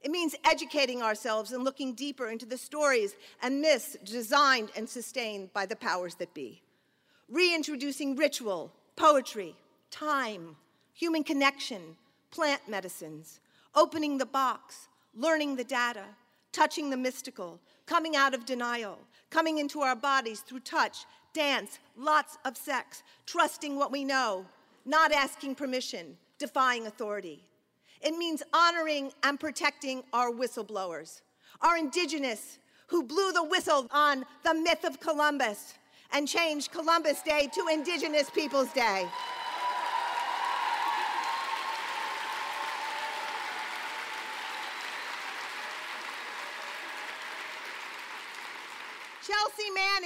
It 0.01 0.13
means 0.13 0.37
educating 0.45 1.03
ourselves 1.03 1.51
and 1.51 1.65
looking 1.65 1.93
deeper 1.93 2.29
into 2.29 2.47
the 2.47 2.57
stories 2.57 3.17
and 3.43 3.61
myths 3.61 3.97
designed 4.05 4.71
and 4.77 4.89
sustained 4.89 5.53
by 5.53 5.67
the 5.67 5.75
powers 5.75 6.15
that 6.21 6.33
be. 6.35 6.63
Reintroducing 7.29 8.15
ritual, 8.15 8.73
poetry, 8.95 9.57
time, 9.99 10.57
human 10.93 11.25
connection, 11.25 11.81
plant 12.31 12.61
medicines, 12.69 13.41
opening 13.75 14.19
the 14.19 14.27
box, 14.27 14.89
learning 15.15 15.57
the 15.57 15.65
data, 15.65 16.05
touching 16.53 16.91
the 16.91 16.97
mystical, 16.97 17.59
coming 17.87 18.15
out 18.15 18.35
of 18.35 18.45
denial, 18.45 18.99
coming 19.31 19.59
into 19.59 19.81
our 19.81 19.97
bodies 19.97 20.41
through 20.41 20.61
touch, 20.61 21.07
dance, 21.33 21.79
lots 21.97 22.37
of 22.45 22.57
sex, 22.57 23.03
trusting 23.25 23.77
what 23.77 23.91
we 23.91 24.05
know, 24.05 24.45
not 24.85 25.13
asking 25.13 25.55
permission, 25.55 26.17
defying 26.39 26.87
authority. 26.87 27.43
It 28.03 28.17
means 28.17 28.43
honoring 28.53 29.13
and 29.23 29.41
protecting 29.41 30.03
our 30.13 30.31
whistleblowers, 30.31 31.23
our 31.63 31.79
indigenous 31.79 32.59
who 32.89 33.03
blew 33.03 33.33
the 33.33 33.45
whistle 33.45 33.87
on 33.91 34.25
the 34.45 34.55
myth 34.55 34.85
of 34.85 35.01
Columbus 35.01 35.75
and 36.13 36.29
changed 36.29 36.71
Columbus 36.71 37.23
Day 37.23 37.49
to 37.55 37.67
Indigenous 37.73 38.31
Peoples 38.31 38.73
Day. 38.73 39.07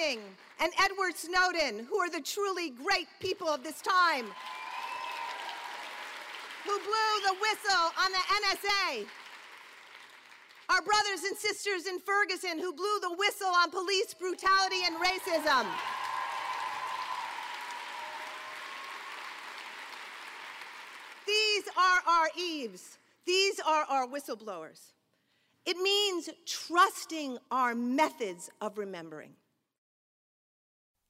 And 0.02 0.72
Edward 0.80 1.14
Snowden, 1.14 1.84
who 1.84 1.98
are 1.98 2.08
the 2.08 2.22
truly 2.22 2.70
great 2.70 3.06
people 3.20 3.48
of 3.48 3.62
this 3.62 3.82
time, 3.82 4.24
who 6.64 6.78
blew 6.78 7.12
the 7.26 7.34
whistle 7.34 7.92
on 8.02 8.10
the 8.10 8.18
NSA. 8.18 9.06
Our 10.70 10.80
brothers 10.80 11.24
and 11.24 11.36
sisters 11.36 11.86
in 11.86 11.98
Ferguson, 12.00 12.58
who 12.58 12.72
blew 12.72 13.00
the 13.02 13.14
whistle 13.14 13.48
on 13.48 13.70
police 13.70 14.14
brutality 14.14 14.76
and 14.86 14.96
racism. 14.96 15.66
These 21.26 21.64
are 21.76 22.00
our 22.08 22.28
Eves. 22.38 22.96
These 23.26 23.60
are 23.60 23.84
our 23.84 24.06
whistleblowers. 24.06 24.92
It 25.66 25.76
means 25.76 26.30
trusting 26.46 27.36
our 27.50 27.74
methods 27.74 28.50
of 28.62 28.78
remembering. 28.78 29.34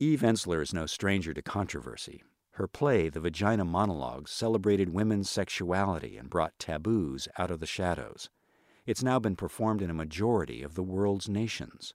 Eve 0.02 0.22
Ensler 0.22 0.62
is 0.62 0.72
no 0.72 0.86
stranger 0.86 1.34
to 1.34 1.42
controversy. 1.42 2.22
Her 2.52 2.66
play, 2.66 3.10
The 3.10 3.20
Vagina 3.20 3.66
Monologues, 3.66 4.30
celebrated 4.30 4.94
women's 4.94 5.28
sexuality 5.28 6.16
and 6.16 6.30
brought 6.30 6.58
taboos 6.58 7.28
out 7.36 7.50
of 7.50 7.60
the 7.60 7.66
shadows. 7.66 8.30
It's 8.86 9.02
now 9.02 9.18
been 9.18 9.36
performed 9.36 9.82
in 9.82 9.90
a 9.90 9.94
majority 9.94 10.62
of 10.62 10.74
the 10.74 10.82
world's 10.82 11.28
nations. 11.28 11.92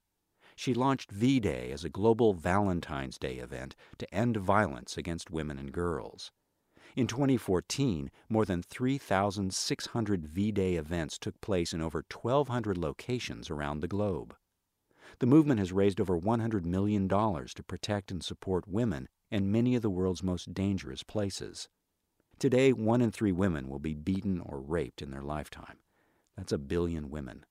She 0.54 0.72
launched 0.72 1.10
V 1.10 1.40
Day 1.40 1.72
as 1.72 1.82
a 1.82 1.88
global 1.88 2.32
Valentine's 2.32 3.18
Day 3.18 3.38
event 3.38 3.74
to 3.98 4.14
end 4.14 4.36
violence 4.36 4.96
against 4.96 5.32
women 5.32 5.58
and 5.58 5.72
girls. 5.72 6.30
In 6.94 7.08
2014, 7.08 8.12
more 8.28 8.44
than 8.44 8.62
3,600 8.62 10.28
V 10.28 10.52
Day 10.52 10.76
events 10.76 11.18
took 11.18 11.40
place 11.40 11.72
in 11.72 11.82
over 11.82 12.04
1,200 12.08 12.78
locations 12.78 13.50
around 13.50 13.80
the 13.80 13.88
globe. 13.88 14.36
The 15.18 15.26
movement 15.26 15.60
has 15.60 15.72
raised 15.72 16.00
over 16.00 16.18
$100 16.18 16.64
million 16.64 17.08
to 17.08 17.62
protect 17.66 18.10
and 18.10 18.22
support 18.22 18.68
women 18.68 19.08
in 19.30 19.50
many 19.50 19.74
of 19.74 19.82
the 19.82 19.90
world's 19.90 20.22
most 20.22 20.52
dangerous 20.52 21.02
places. 21.02 21.68
Today, 22.38 22.72
one 22.72 23.00
in 23.00 23.10
three 23.10 23.32
women 23.32 23.68
will 23.68 23.78
be 23.78 23.94
beaten 23.94 24.40
or 24.40 24.60
raped 24.60 25.00
in 25.00 25.10
their 25.10 25.22
lifetime. 25.22 25.78
That's 26.36 26.52
a 26.52 26.58
billion 26.58 27.08
women. 27.08 27.46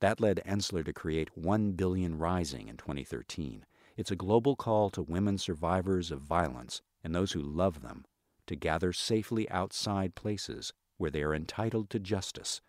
That 0.00 0.20
led 0.20 0.42
Ensler 0.44 0.84
to 0.84 0.92
create 0.92 1.36
1 1.36 1.72
Billion 1.72 2.18
Rising 2.18 2.68
in 2.68 2.76
2013. 2.76 3.64
It's 3.96 4.10
a 4.10 4.16
global 4.16 4.56
call 4.56 4.90
to 4.90 5.02
women 5.02 5.38
survivors 5.38 6.10
of 6.10 6.20
violence 6.20 6.82
and 7.04 7.14
those 7.14 7.32
who 7.32 7.40
love 7.40 7.82
them 7.82 8.04
to 8.48 8.56
gather 8.56 8.92
safely 8.92 9.48
outside 9.48 10.16
places 10.16 10.72
where 10.96 11.10
they 11.10 11.22
are 11.22 11.34
entitled 11.34 11.88
to 11.90 12.00
justice 12.00 12.60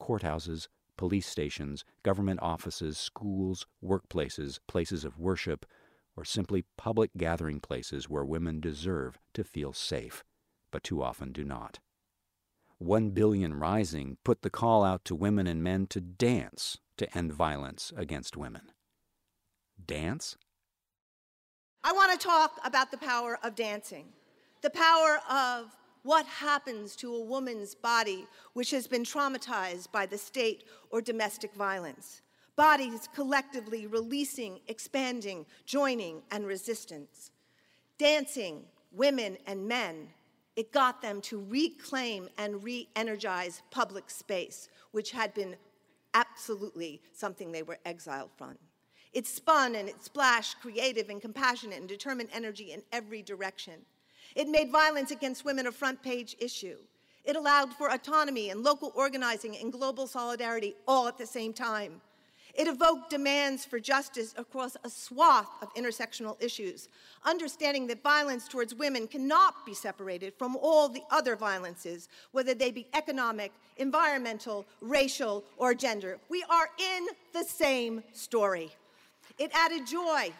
courthouses, 0.00 0.68
police 0.96 1.26
stations, 1.26 1.84
government 2.02 2.40
offices, 2.42 2.98
schools, 2.98 3.66
workplaces, 3.82 4.58
places 4.68 5.04
of 5.04 5.18
worship, 5.18 5.66
or 6.16 6.24
simply 6.24 6.64
public 6.76 7.10
gathering 7.16 7.60
places 7.60 8.08
where 8.08 8.24
women 8.24 8.60
deserve 8.60 9.18
to 9.32 9.44
feel 9.44 9.72
safe, 9.72 10.24
but 10.70 10.84
too 10.84 11.02
often 11.02 11.32
do 11.32 11.44
not. 11.44 11.80
One 12.78 13.10
Billion 13.10 13.54
Rising 13.54 14.18
put 14.24 14.42
the 14.42 14.50
call 14.50 14.84
out 14.84 15.04
to 15.06 15.14
women 15.14 15.46
and 15.46 15.62
men 15.62 15.86
to 15.88 16.00
dance 16.00 16.78
to 16.96 17.16
end 17.16 17.32
violence 17.32 17.92
against 17.96 18.36
women. 18.36 18.72
Dance? 19.84 20.36
I 21.82 21.92
want 21.92 22.18
to 22.18 22.26
talk 22.26 22.58
about 22.64 22.90
the 22.90 22.98
power 22.98 23.38
of 23.42 23.54
dancing 23.54 24.06
the 24.64 24.70
power 24.70 25.20
of 25.28 25.76
what 26.04 26.26
happens 26.26 26.94
to 26.94 27.14
a 27.14 27.24
woman's 27.24 27.74
body 27.74 28.26
which 28.52 28.70
has 28.70 28.86
been 28.86 29.02
traumatized 29.02 29.90
by 29.90 30.06
the 30.06 30.18
state 30.18 30.64
or 30.90 31.00
domestic 31.00 31.52
violence. 31.54 32.20
Bodies 32.56 33.08
collectively 33.14 33.86
releasing, 33.86 34.60
expanding, 34.68 35.44
joining, 35.64 36.22
and 36.30 36.46
resistance. 36.46 37.32
Dancing, 37.98 38.62
women 38.92 39.36
and 39.46 39.66
men, 39.66 40.08
it 40.56 40.70
got 40.72 41.02
them 41.02 41.20
to 41.22 41.44
reclaim 41.48 42.28
and 42.38 42.62
re 42.62 42.88
energize 42.94 43.62
public 43.70 44.08
space, 44.08 44.68
which 44.92 45.10
had 45.10 45.34
been 45.34 45.56
absolutely 46.12 47.00
something 47.12 47.50
they 47.50 47.62
were 47.62 47.78
exiled 47.84 48.30
from. 48.36 48.56
It 49.14 49.26
spun 49.26 49.74
and 49.74 49.88
it 49.88 50.02
splashed 50.02 50.60
creative 50.60 51.08
and 51.08 51.20
compassionate 51.20 51.78
and 51.78 51.88
determined 51.88 52.28
energy 52.32 52.72
in 52.72 52.82
every 52.92 53.22
direction. 53.22 53.86
It 54.34 54.48
made 54.48 54.70
violence 54.70 55.10
against 55.10 55.44
women 55.44 55.66
a 55.66 55.72
front 55.72 56.02
page 56.02 56.36
issue. 56.38 56.76
It 57.24 57.36
allowed 57.36 57.72
for 57.74 57.90
autonomy 57.90 58.50
and 58.50 58.62
local 58.62 58.92
organizing 58.94 59.56
and 59.56 59.72
global 59.72 60.06
solidarity 60.06 60.74
all 60.86 61.08
at 61.08 61.16
the 61.16 61.26
same 61.26 61.52
time. 61.52 62.00
It 62.54 62.68
evoked 62.68 63.10
demands 63.10 63.64
for 63.64 63.80
justice 63.80 64.32
across 64.36 64.76
a 64.84 64.90
swath 64.90 65.50
of 65.60 65.74
intersectional 65.74 66.40
issues, 66.40 66.88
understanding 67.24 67.88
that 67.88 68.02
violence 68.02 68.46
towards 68.46 68.74
women 68.74 69.08
cannot 69.08 69.66
be 69.66 69.74
separated 69.74 70.34
from 70.34 70.56
all 70.56 70.88
the 70.88 71.02
other 71.10 71.34
violences, 71.34 72.08
whether 72.30 72.54
they 72.54 72.70
be 72.70 72.86
economic, 72.94 73.52
environmental, 73.76 74.64
racial, 74.80 75.42
or 75.56 75.74
gender. 75.74 76.18
We 76.28 76.44
are 76.48 76.68
in 76.78 77.08
the 77.32 77.42
same 77.42 78.04
story. 78.12 78.70
It 79.36 79.50
added 79.52 79.84
joy 79.84 80.32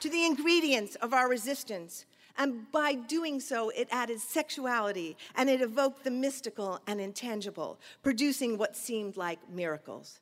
to 0.00 0.10
the 0.10 0.26
ingredients 0.26 0.96
of 0.96 1.14
our 1.14 1.30
resistance. 1.30 2.04
And 2.36 2.70
by 2.72 2.94
doing 2.94 3.40
so, 3.40 3.70
it 3.70 3.88
added 3.90 4.20
sexuality 4.20 5.16
and 5.34 5.50
it 5.50 5.60
evoked 5.60 6.04
the 6.04 6.10
mystical 6.10 6.80
and 6.86 7.00
intangible, 7.00 7.78
producing 8.02 8.58
what 8.58 8.76
seemed 8.76 9.16
like 9.16 9.50
miracles. 9.50 10.20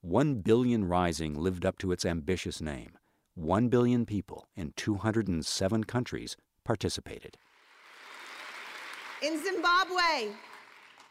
One 0.00 0.36
Billion 0.36 0.84
Rising 0.84 1.34
lived 1.34 1.64
up 1.64 1.78
to 1.78 1.90
its 1.90 2.04
ambitious 2.04 2.60
name. 2.60 2.98
One 3.34 3.68
billion 3.68 4.06
people 4.06 4.46
in 4.54 4.72
207 4.76 5.84
countries 5.84 6.36
participated. 6.62 7.36
In 9.22 9.42
Zimbabwe, 9.42 10.32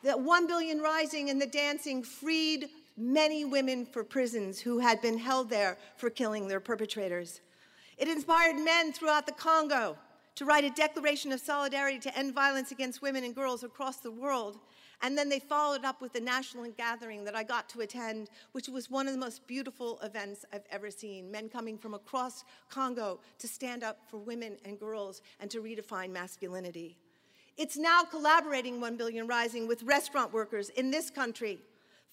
the 0.04 0.18
One 0.18 0.48
Billion 0.48 0.80
Rising 0.80 1.30
and 1.30 1.42
the 1.42 1.48
dancing 1.48 2.04
freed 2.04 2.70
many 2.96 3.44
women 3.44 3.86
for 3.86 4.04
prisons 4.04 4.60
who 4.60 4.80
had 4.80 5.02
been 5.02 5.18
held 5.18 5.50
there 5.50 5.78
for 5.98 6.10
killing 6.10 6.48
their 6.48 6.60
perpetrators. 6.60 7.42
It 7.98 8.08
inspired 8.08 8.58
men 8.58 8.94
throughout 8.94 9.26
the 9.26 9.32
Congo 9.32 9.98
to 10.36 10.46
write 10.46 10.64
a 10.64 10.70
declaration 10.72 11.32
of 11.32 11.40
solidarity 11.40 12.00
to 12.00 12.18
end 12.18 12.34
violence 12.34 12.72
against 12.72 13.02
women 13.02 13.24
and 13.24 13.36
girls 13.36 13.64
across 13.64 13.98
the 13.98 14.12
world. 14.12 14.60
And 15.02 15.18
then 15.18 15.30
they 15.30 15.40
followed 15.40 15.84
up 15.84 16.02
with 16.02 16.14
the 16.14 16.22
national 16.22 16.66
gathering 16.72 17.24
that 17.26 17.36
I 17.36 17.44
got 17.44 17.70
to 17.70 17.82
attend, 17.82 18.30
which 18.54 18.70
was 18.70 18.90
one 18.90 19.06
of 19.06 19.14
the 19.14 19.20
most 19.20 19.46
beautiful 19.48 20.00
events 20.02 20.46
I've 20.52 20.66
ever 20.72 20.90
seen. 20.90 21.30
Men 21.30 21.50
coming 21.50 21.78
from 21.78 21.94
across 21.94 22.46
Congo 22.70 23.20
to 23.40 23.48
stand 23.48 23.84
up 23.84 24.00
for 24.10 24.18
women 24.18 24.58
and 24.66 24.80
girls 24.80 25.22
and 25.40 25.52
to 25.52 25.62
redefine 25.62 26.10
masculinity. 26.10 26.98
It's 27.58 27.78
now 27.78 28.04
collaborating 28.04 28.82
1 28.82 28.98
Billion 28.98 29.28
Rising 29.28 29.68
with 29.68 29.84
restaurant 29.84 30.34
workers 30.34 30.70
in 30.70 30.90
this 30.90 31.12
country 31.12 31.60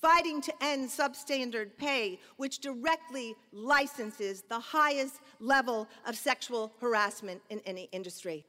fighting 0.00 0.40
to 0.42 0.52
end 0.62 0.88
substandard 0.88 1.76
pay, 1.76 2.18
which 2.36 2.60
directly 2.60 3.34
licenses 3.52 4.42
the 4.48 4.58
highest 4.58 5.20
level 5.38 5.88
of 6.06 6.16
sexual 6.16 6.72
harassment 6.80 7.40
in 7.50 7.60
any 7.66 7.88
industry. 7.92 8.44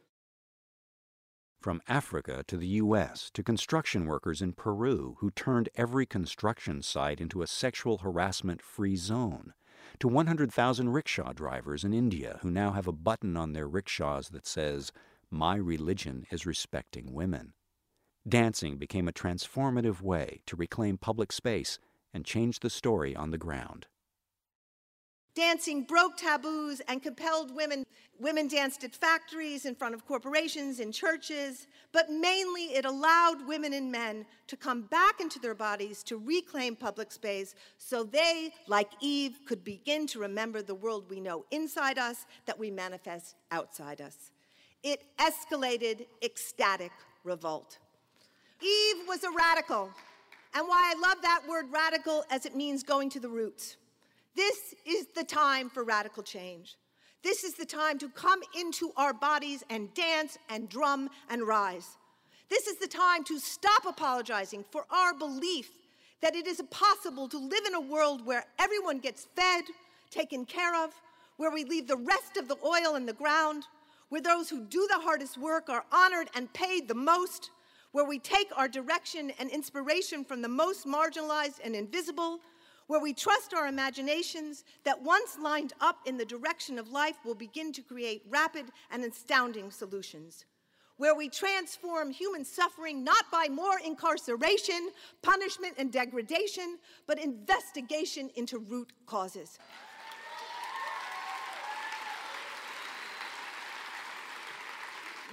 From 1.62 1.82
Africa 1.88 2.44
to 2.48 2.58
the 2.58 2.68
U.S. 2.68 3.30
to 3.36 3.44
construction 3.44 4.08
workers 4.08 4.42
in 4.42 4.54
Peru 4.54 5.18
who 5.20 5.30
turned 5.30 5.70
every 5.76 6.08
construction 6.08 6.82
site 6.82 7.22
into 7.22 7.44
a 7.44 7.48
sexual 7.48 8.00
harassment 8.00 8.64
free 8.64 8.96
zone, 8.96 9.54
to 10.00 10.08
100,000 10.08 10.90
rickshaw 10.90 11.34
drivers 11.34 11.84
in 11.84 11.94
India 11.94 12.40
who 12.42 12.50
now 12.50 12.72
have 12.72 12.88
a 12.88 12.92
button 12.92 13.38
on 13.38 13.54
their 13.54 13.68
rickshaws 13.68 14.30
that 14.30 14.48
says, 14.48 14.92
My 15.30 15.56
religion 15.56 16.26
is 16.32 16.46
respecting 16.46 17.14
women. 17.14 17.54
Dancing 18.28 18.78
became 18.78 19.08
a 19.08 19.12
transformative 19.12 20.02
way 20.02 20.42
to 20.46 20.56
reclaim 20.56 20.98
public 20.98 21.32
space 21.32 21.80
and 22.14 22.24
change 22.24 22.60
the 22.60 22.70
story 22.70 23.16
on 23.16 23.32
the 23.32 23.38
ground. 23.38 23.88
Dancing 25.34 25.84
broke 25.84 26.18
taboos 26.18 26.82
and 26.88 27.02
compelled 27.02 27.56
women. 27.56 27.84
Women 28.20 28.48
danced 28.48 28.84
at 28.84 28.94
factories, 28.94 29.66
in 29.66 29.74
front 29.74 29.96
of 29.96 30.06
corporations, 30.06 30.80
in 30.80 30.92
churches, 30.92 31.68
but 31.94 32.12
mainly 32.12 32.66
it 32.76 32.86
allowed 32.86 33.48
women 33.48 33.74
and 33.74 33.92
men 33.92 34.26
to 34.48 34.58
come 34.58 34.84
back 34.84 35.20
into 35.20 35.40
their 35.40 35.56
bodies 35.56 36.04
to 36.04 36.18
reclaim 36.18 36.76
public 36.76 37.12
space 37.12 37.56
so 37.78 38.04
they, 38.04 38.54
like 38.68 38.92
Eve, 39.00 39.40
could 39.48 39.64
begin 39.64 40.06
to 40.08 40.20
remember 40.20 40.62
the 40.62 40.76
world 40.76 41.10
we 41.10 41.22
know 41.22 41.46
inside 41.50 41.98
us 41.98 42.28
that 42.46 42.60
we 42.60 42.70
manifest 42.70 43.36
outside 43.52 44.02
us. 44.02 44.32
It 44.84 45.06
escalated 45.18 46.06
ecstatic 46.22 46.92
revolt. 47.24 47.80
Eve 48.62 49.08
was 49.08 49.24
a 49.24 49.32
radical. 49.32 49.90
And 50.54 50.68
why 50.68 50.94
I 50.94 51.00
love 51.00 51.22
that 51.22 51.42
word 51.48 51.66
radical 51.72 52.24
as 52.30 52.46
it 52.46 52.56
means 52.56 52.84
going 52.84 53.10
to 53.12 53.20
the 53.20 53.30
roots. 53.30 53.78
This 54.36 54.76
is 54.86 55.08
the 55.16 55.24
time 55.24 55.70
for 55.70 55.84
radical 55.84 56.24
change. 56.24 56.76
This 57.24 57.44
is 57.44 57.54
the 57.54 57.66
time 57.66 57.98
to 58.00 58.10
come 58.10 58.42
into 58.58 58.92
our 58.98 59.14
bodies 59.14 59.64
and 59.70 59.94
dance 59.94 60.38
and 60.50 60.68
drum 60.68 61.10
and 61.30 61.44
rise. 61.48 61.98
This 62.50 62.68
is 62.68 62.78
the 62.78 62.88
time 62.88 63.24
to 63.26 63.40
stop 63.40 63.86
apologizing 63.86 64.66
for 64.72 64.86
our 64.90 65.14
belief 65.14 65.70
that 66.22 66.36
it 66.36 66.48
is 66.48 66.62
possible 66.70 67.28
to 67.30 67.38
live 67.38 67.66
in 67.66 67.76
a 67.76 67.82
world 67.82 68.26
where 68.26 68.46
everyone 68.60 69.00
gets 69.00 69.28
fed, 69.36 69.64
taken 70.10 70.46
care 70.46 70.84
of, 70.84 70.92
where 71.38 71.52
we 71.52 71.64
leave 71.64 71.88
the 71.88 71.98
rest 71.98 72.38
of 72.38 72.48
the 72.48 72.58
oil 72.64 72.96
in 72.96 73.06
the 73.06 73.14
ground, 73.14 73.64
where 74.10 74.22
those 74.22 74.50
who 74.50 74.66
do 74.66 74.88
the 74.90 75.00
hardest 75.00 75.38
work 75.38 75.70
are 75.70 75.86
honored 75.92 76.30
and 76.36 76.52
paid 76.54 76.88
the 76.88 76.94
most, 76.94 77.50
where 77.92 78.06
we 78.06 78.20
take 78.20 78.50
our 78.56 78.68
direction 78.68 79.32
and 79.40 79.50
inspiration 79.50 80.24
from 80.24 80.42
the 80.42 80.48
most 80.48 80.86
marginalized 80.86 81.60
and 81.64 81.76
invisible, 81.76 82.40
where 82.88 83.00
we 83.00 83.14
trust 83.14 83.54
our 83.54 83.68
imaginations 83.68 84.64
that 84.84 85.02
once 85.02 85.38
lined 85.42 85.74
up 85.80 86.00
in 86.06 86.18
the 86.18 86.26
direction 86.26 86.78
of 86.78 86.92
life 86.92 87.16
will 87.26 87.36
begin 87.36 87.72
to 87.72 87.82
create 87.82 88.24
rapid 88.30 88.66
and 88.92 89.04
astounding 89.04 89.72
solutions, 89.72 90.46
where 90.98 91.16
we 91.16 91.30
transform 91.30 92.12
human 92.12 92.44
suffering 92.44 93.04
not 93.04 93.24
by 93.32 93.48
more 93.48 93.80
incarceration, 93.86 94.90
punishment, 95.22 95.74
and 95.78 95.92
degradation, 95.92 96.78
but 97.08 97.20
investigation 97.20 98.30
into 98.36 98.60
root 98.60 98.92
causes. 99.06 99.58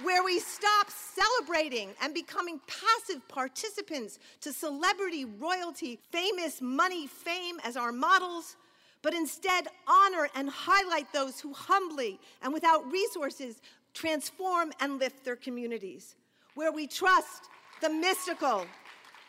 Where 0.03 0.23
we 0.23 0.39
stop 0.39 0.87
celebrating 0.89 1.93
and 2.01 2.13
becoming 2.13 2.59
passive 2.67 3.27
participants 3.27 4.19
to 4.41 4.53
celebrity, 4.53 5.25
royalty, 5.25 5.99
famous 6.11 6.61
money, 6.61 7.07
fame 7.07 7.59
as 7.63 7.75
our 7.75 7.91
models, 7.91 8.55
but 9.01 9.13
instead 9.13 9.67
honor 9.87 10.29
and 10.35 10.49
highlight 10.49 11.11
those 11.13 11.39
who 11.39 11.53
humbly 11.53 12.19
and 12.41 12.53
without 12.53 12.89
resources 12.91 13.61
transform 13.93 14.71
and 14.79 14.99
lift 14.99 15.23
their 15.25 15.35
communities, 15.35 16.15
where 16.55 16.71
we 16.71 16.87
trust 16.87 17.49
the 17.81 17.89
mystical, 17.89 18.65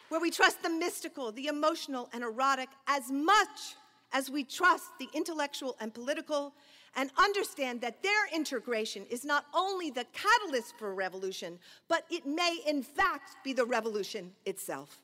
where 0.09 0.21
we 0.21 0.31
trust 0.31 0.63
the 0.63 0.71
mystical, 0.71 1.33
the 1.33 1.47
emotional, 1.47 2.09
and 2.13 2.23
erotic 2.23 2.69
as 2.87 3.11
much 3.11 3.77
as 4.13 4.31
we 4.31 4.45
trust 4.45 4.87
the 4.99 5.09
intellectual 5.15 5.77
and 5.81 5.95
political, 5.95 6.53
and 6.96 7.11
understand 7.18 7.81
that 7.81 8.03
their 8.03 8.26
integration 8.35 9.07
is 9.11 9.24
not 9.24 9.46
only 9.55 9.90
the 9.90 10.05
catalyst 10.12 10.76
for 10.79 10.94
revolution, 10.94 11.59
but 11.88 12.05
it 12.11 12.26
may 12.26 12.59
in 12.66 12.83
fact 12.83 13.37
be 13.44 13.53
the 13.53 13.64
revolution 13.64 14.33
itself. 14.44 15.00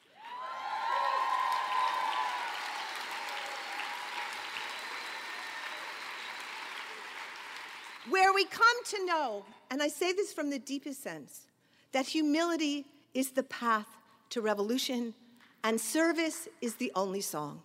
Where 8.08 8.32
we 8.32 8.44
come 8.44 8.84
to 8.84 9.04
know, 9.04 9.44
and 9.70 9.82
I 9.82 9.88
say 9.88 10.12
this 10.12 10.32
from 10.32 10.48
the 10.48 10.60
deepest 10.60 11.02
sense, 11.02 11.46
that 11.92 12.06
humility 12.06 12.84
is 13.14 13.30
the 13.30 13.42
path 13.42 13.88
to 14.30 14.40
revolution 14.40 15.14
and 15.64 15.80
service 15.80 16.46
is 16.60 16.76
the 16.76 16.92
only 16.94 17.20
song. 17.20 17.60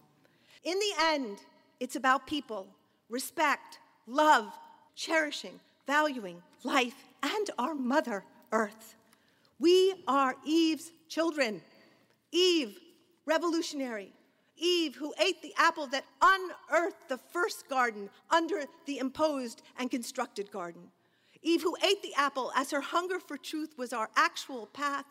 In 0.63 0.79
the 0.79 0.93
end, 1.03 1.37
it's 1.79 1.95
about 1.95 2.25
people, 2.25 2.67
respect, 3.09 3.77
love, 4.07 4.51
cherishing, 4.95 5.59
valuing 5.87 6.41
life 6.63 6.95
and 7.23 7.49
our 7.57 7.75
Mother 7.75 8.23
Earth. 8.51 8.95
We 9.59 9.93
are 10.07 10.35
Eve's 10.45 10.91
children. 11.07 11.61
Eve, 12.31 12.77
revolutionary. 13.25 14.11
Eve, 14.57 14.95
who 14.95 15.13
ate 15.19 15.41
the 15.41 15.53
apple 15.57 15.87
that 15.87 16.05
unearthed 16.21 17.09
the 17.09 17.17
first 17.17 17.67
garden 17.67 18.09
under 18.29 18.65
the 18.85 18.99
imposed 18.99 19.63
and 19.79 19.89
constructed 19.89 20.51
garden. 20.51 20.81
Eve, 21.41 21.63
who 21.63 21.75
ate 21.83 22.03
the 22.03 22.13
apple 22.15 22.51
as 22.55 22.69
her 22.69 22.81
hunger 22.81 23.19
for 23.19 23.37
truth 23.37 23.75
was 23.77 23.91
our 23.91 24.09
actual 24.15 24.67
path, 24.67 25.05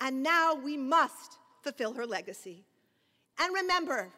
and 0.00 0.22
now 0.22 0.54
we 0.54 0.76
must 0.76 1.38
fulfill 1.62 1.94
her 1.94 2.04
legacy. 2.04 2.64
And 3.38 3.54
remember, 3.54 4.08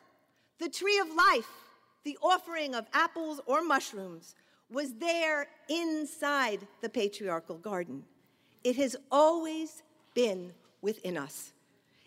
the 0.59 0.71
tree 0.71 0.99
of 0.99 1.09
life, 1.09 1.51
the 2.09 2.17
offering 2.23 2.75
of 2.75 2.87
apples 2.95 3.39
or 3.45 3.63
mushrooms, 3.63 4.35
was 4.71 4.95
there 4.95 5.47
inside 5.69 6.67
the 6.81 6.89
patriarchal 6.89 7.59
garden. 7.59 8.03
It 8.65 8.77
has 8.77 8.97
always 9.13 9.83
been 10.15 10.55
within 10.81 11.19
us. 11.19 11.53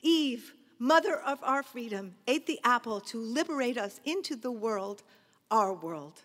Eve, 0.02 0.56
mother 0.80 1.18
of 1.22 1.38
our 1.44 1.62
freedom, 1.62 2.16
ate 2.26 2.48
the 2.48 2.60
apple 2.64 3.00
to 3.02 3.20
liberate 3.20 3.78
us 3.78 4.00
into 4.04 4.36
the 4.36 4.52
world, 4.52 5.04
our 5.52 5.72
world. 5.72 6.20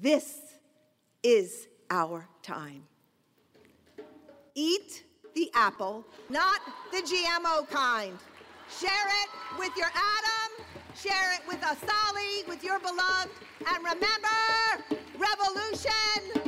This 0.00 0.40
is 1.22 1.68
our 1.92 2.26
time. 2.42 2.82
Eat 4.56 5.04
the 5.36 5.48
apple, 5.54 6.04
not 6.28 6.60
the 6.90 7.02
GMO 7.02 7.70
kind. 7.70 8.18
Share 8.80 9.08
it 9.22 9.60
with 9.60 9.70
your 9.76 9.92
Adam, 9.94 10.66
share 10.94 11.32
it 11.34 11.40
with 11.48 11.60
Asali, 11.60 12.46
with 12.48 12.62
your 12.62 12.78
beloved, 12.78 13.30
and 13.66 13.78
remember, 13.84 14.98
revolution, 15.18 16.43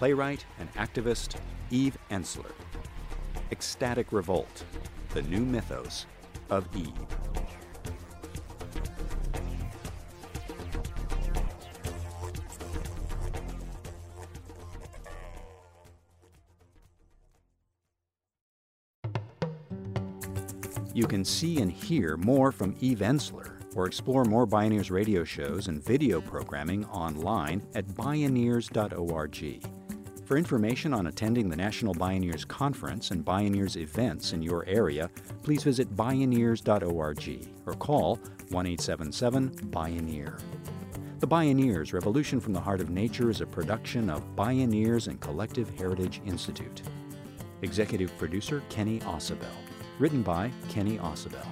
playwright 0.00 0.46
and 0.58 0.72
activist 0.76 1.36
Eve 1.70 1.98
Ensler. 2.10 2.52
Ecstatic 3.52 4.12
Revolt, 4.12 4.64
the 5.12 5.20
new 5.20 5.40
mythos 5.40 6.06
of 6.48 6.66
Eve. 6.74 6.86
You 20.94 21.06
can 21.06 21.26
see 21.26 21.60
and 21.60 21.70
hear 21.70 22.16
more 22.16 22.52
from 22.52 22.74
Eve 22.80 23.00
Ensler 23.00 23.52
or 23.76 23.86
explore 23.86 24.24
more 24.24 24.46
Bioneers 24.46 24.90
radio 24.90 25.24
shows 25.24 25.68
and 25.68 25.84
video 25.84 26.22
programming 26.22 26.86
online 26.86 27.60
at 27.74 27.86
bioneers.org. 27.88 29.79
For 30.30 30.36
information 30.36 30.94
on 30.94 31.08
attending 31.08 31.48
the 31.48 31.56
National 31.56 31.92
Bioneers 31.92 32.46
Conference 32.46 33.10
and 33.10 33.24
Bioneers 33.24 33.76
events 33.76 34.32
in 34.32 34.42
your 34.42 34.64
area, 34.68 35.10
please 35.42 35.64
visit 35.64 35.96
bioneers.org 35.96 37.48
or 37.66 37.72
call 37.72 38.14
1 38.50 38.66
877 38.66 39.50
Bioneer. 39.72 40.40
The 41.18 41.26
Bioneers 41.26 41.92
Revolution 41.92 42.38
from 42.38 42.52
the 42.52 42.60
Heart 42.60 42.80
of 42.80 42.90
Nature 42.90 43.28
is 43.28 43.40
a 43.40 43.46
production 43.46 44.08
of 44.08 44.22
Bioneers 44.36 45.08
and 45.08 45.18
Collective 45.18 45.68
Heritage 45.76 46.22
Institute. 46.24 46.82
Executive 47.62 48.16
producer 48.16 48.62
Kenny 48.68 49.00
Ausubel. 49.00 49.50
Written 49.98 50.22
by 50.22 50.52
Kenny 50.68 50.96
Ausubel. 50.98 51.44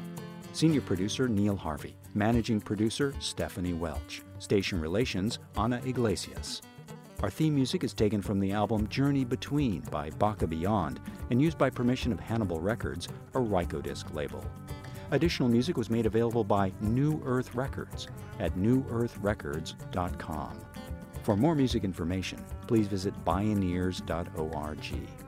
Senior 0.52 0.82
producer 0.82 1.26
Neil 1.26 1.56
Harvey. 1.56 1.96
Managing 2.14 2.60
producer 2.60 3.12
Stephanie 3.18 3.72
Welch. 3.72 4.22
Station 4.38 4.80
Relations 4.80 5.40
Anna 5.56 5.82
Iglesias. 5.84 6.62
Our 7.20 7.30
theme 7.30 7.56
music 7.56 7.82
is 7.82 7.92
taken 7.92 8.22
from 8.22 8.38
the 8.38 8.52
album 8.52 8.86
Journey 8.86 9.24
Between 9.24 9.80
by 9.90 10.10
Baka 10.10 10.46
Beyond 10.46 11.00
and 11.30 11.42
used 11.42 11.58
by 11.58 11.68
permission 11.68 12.12
of 12.12 12.20
Hannibal 12.20 12.60
Records, 12.60 13.08
a 13.34 13.38
Rykodisc 13.38 14.14
label. 14.14 14.44
Additional 15.10 15.48
music 15.48 15.76
was 15.76 15.90
made 15.90 16.06
available 16.06 16.44
by 16.44 16.72
New 16.80 17.20
Earth 17.24 17.56
Records 17.56 18.06
at 18.38 18.56
newearthrecords.com. 18.56 20.60
For 21.24 21.36
more 21.36 21.56
music 21.56 21.82
information, 21.82 22.38
please 22.68 22.86
visit 22.86 23.12
bioneers.org. 23.24 25.27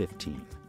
1315. 0.00 0.59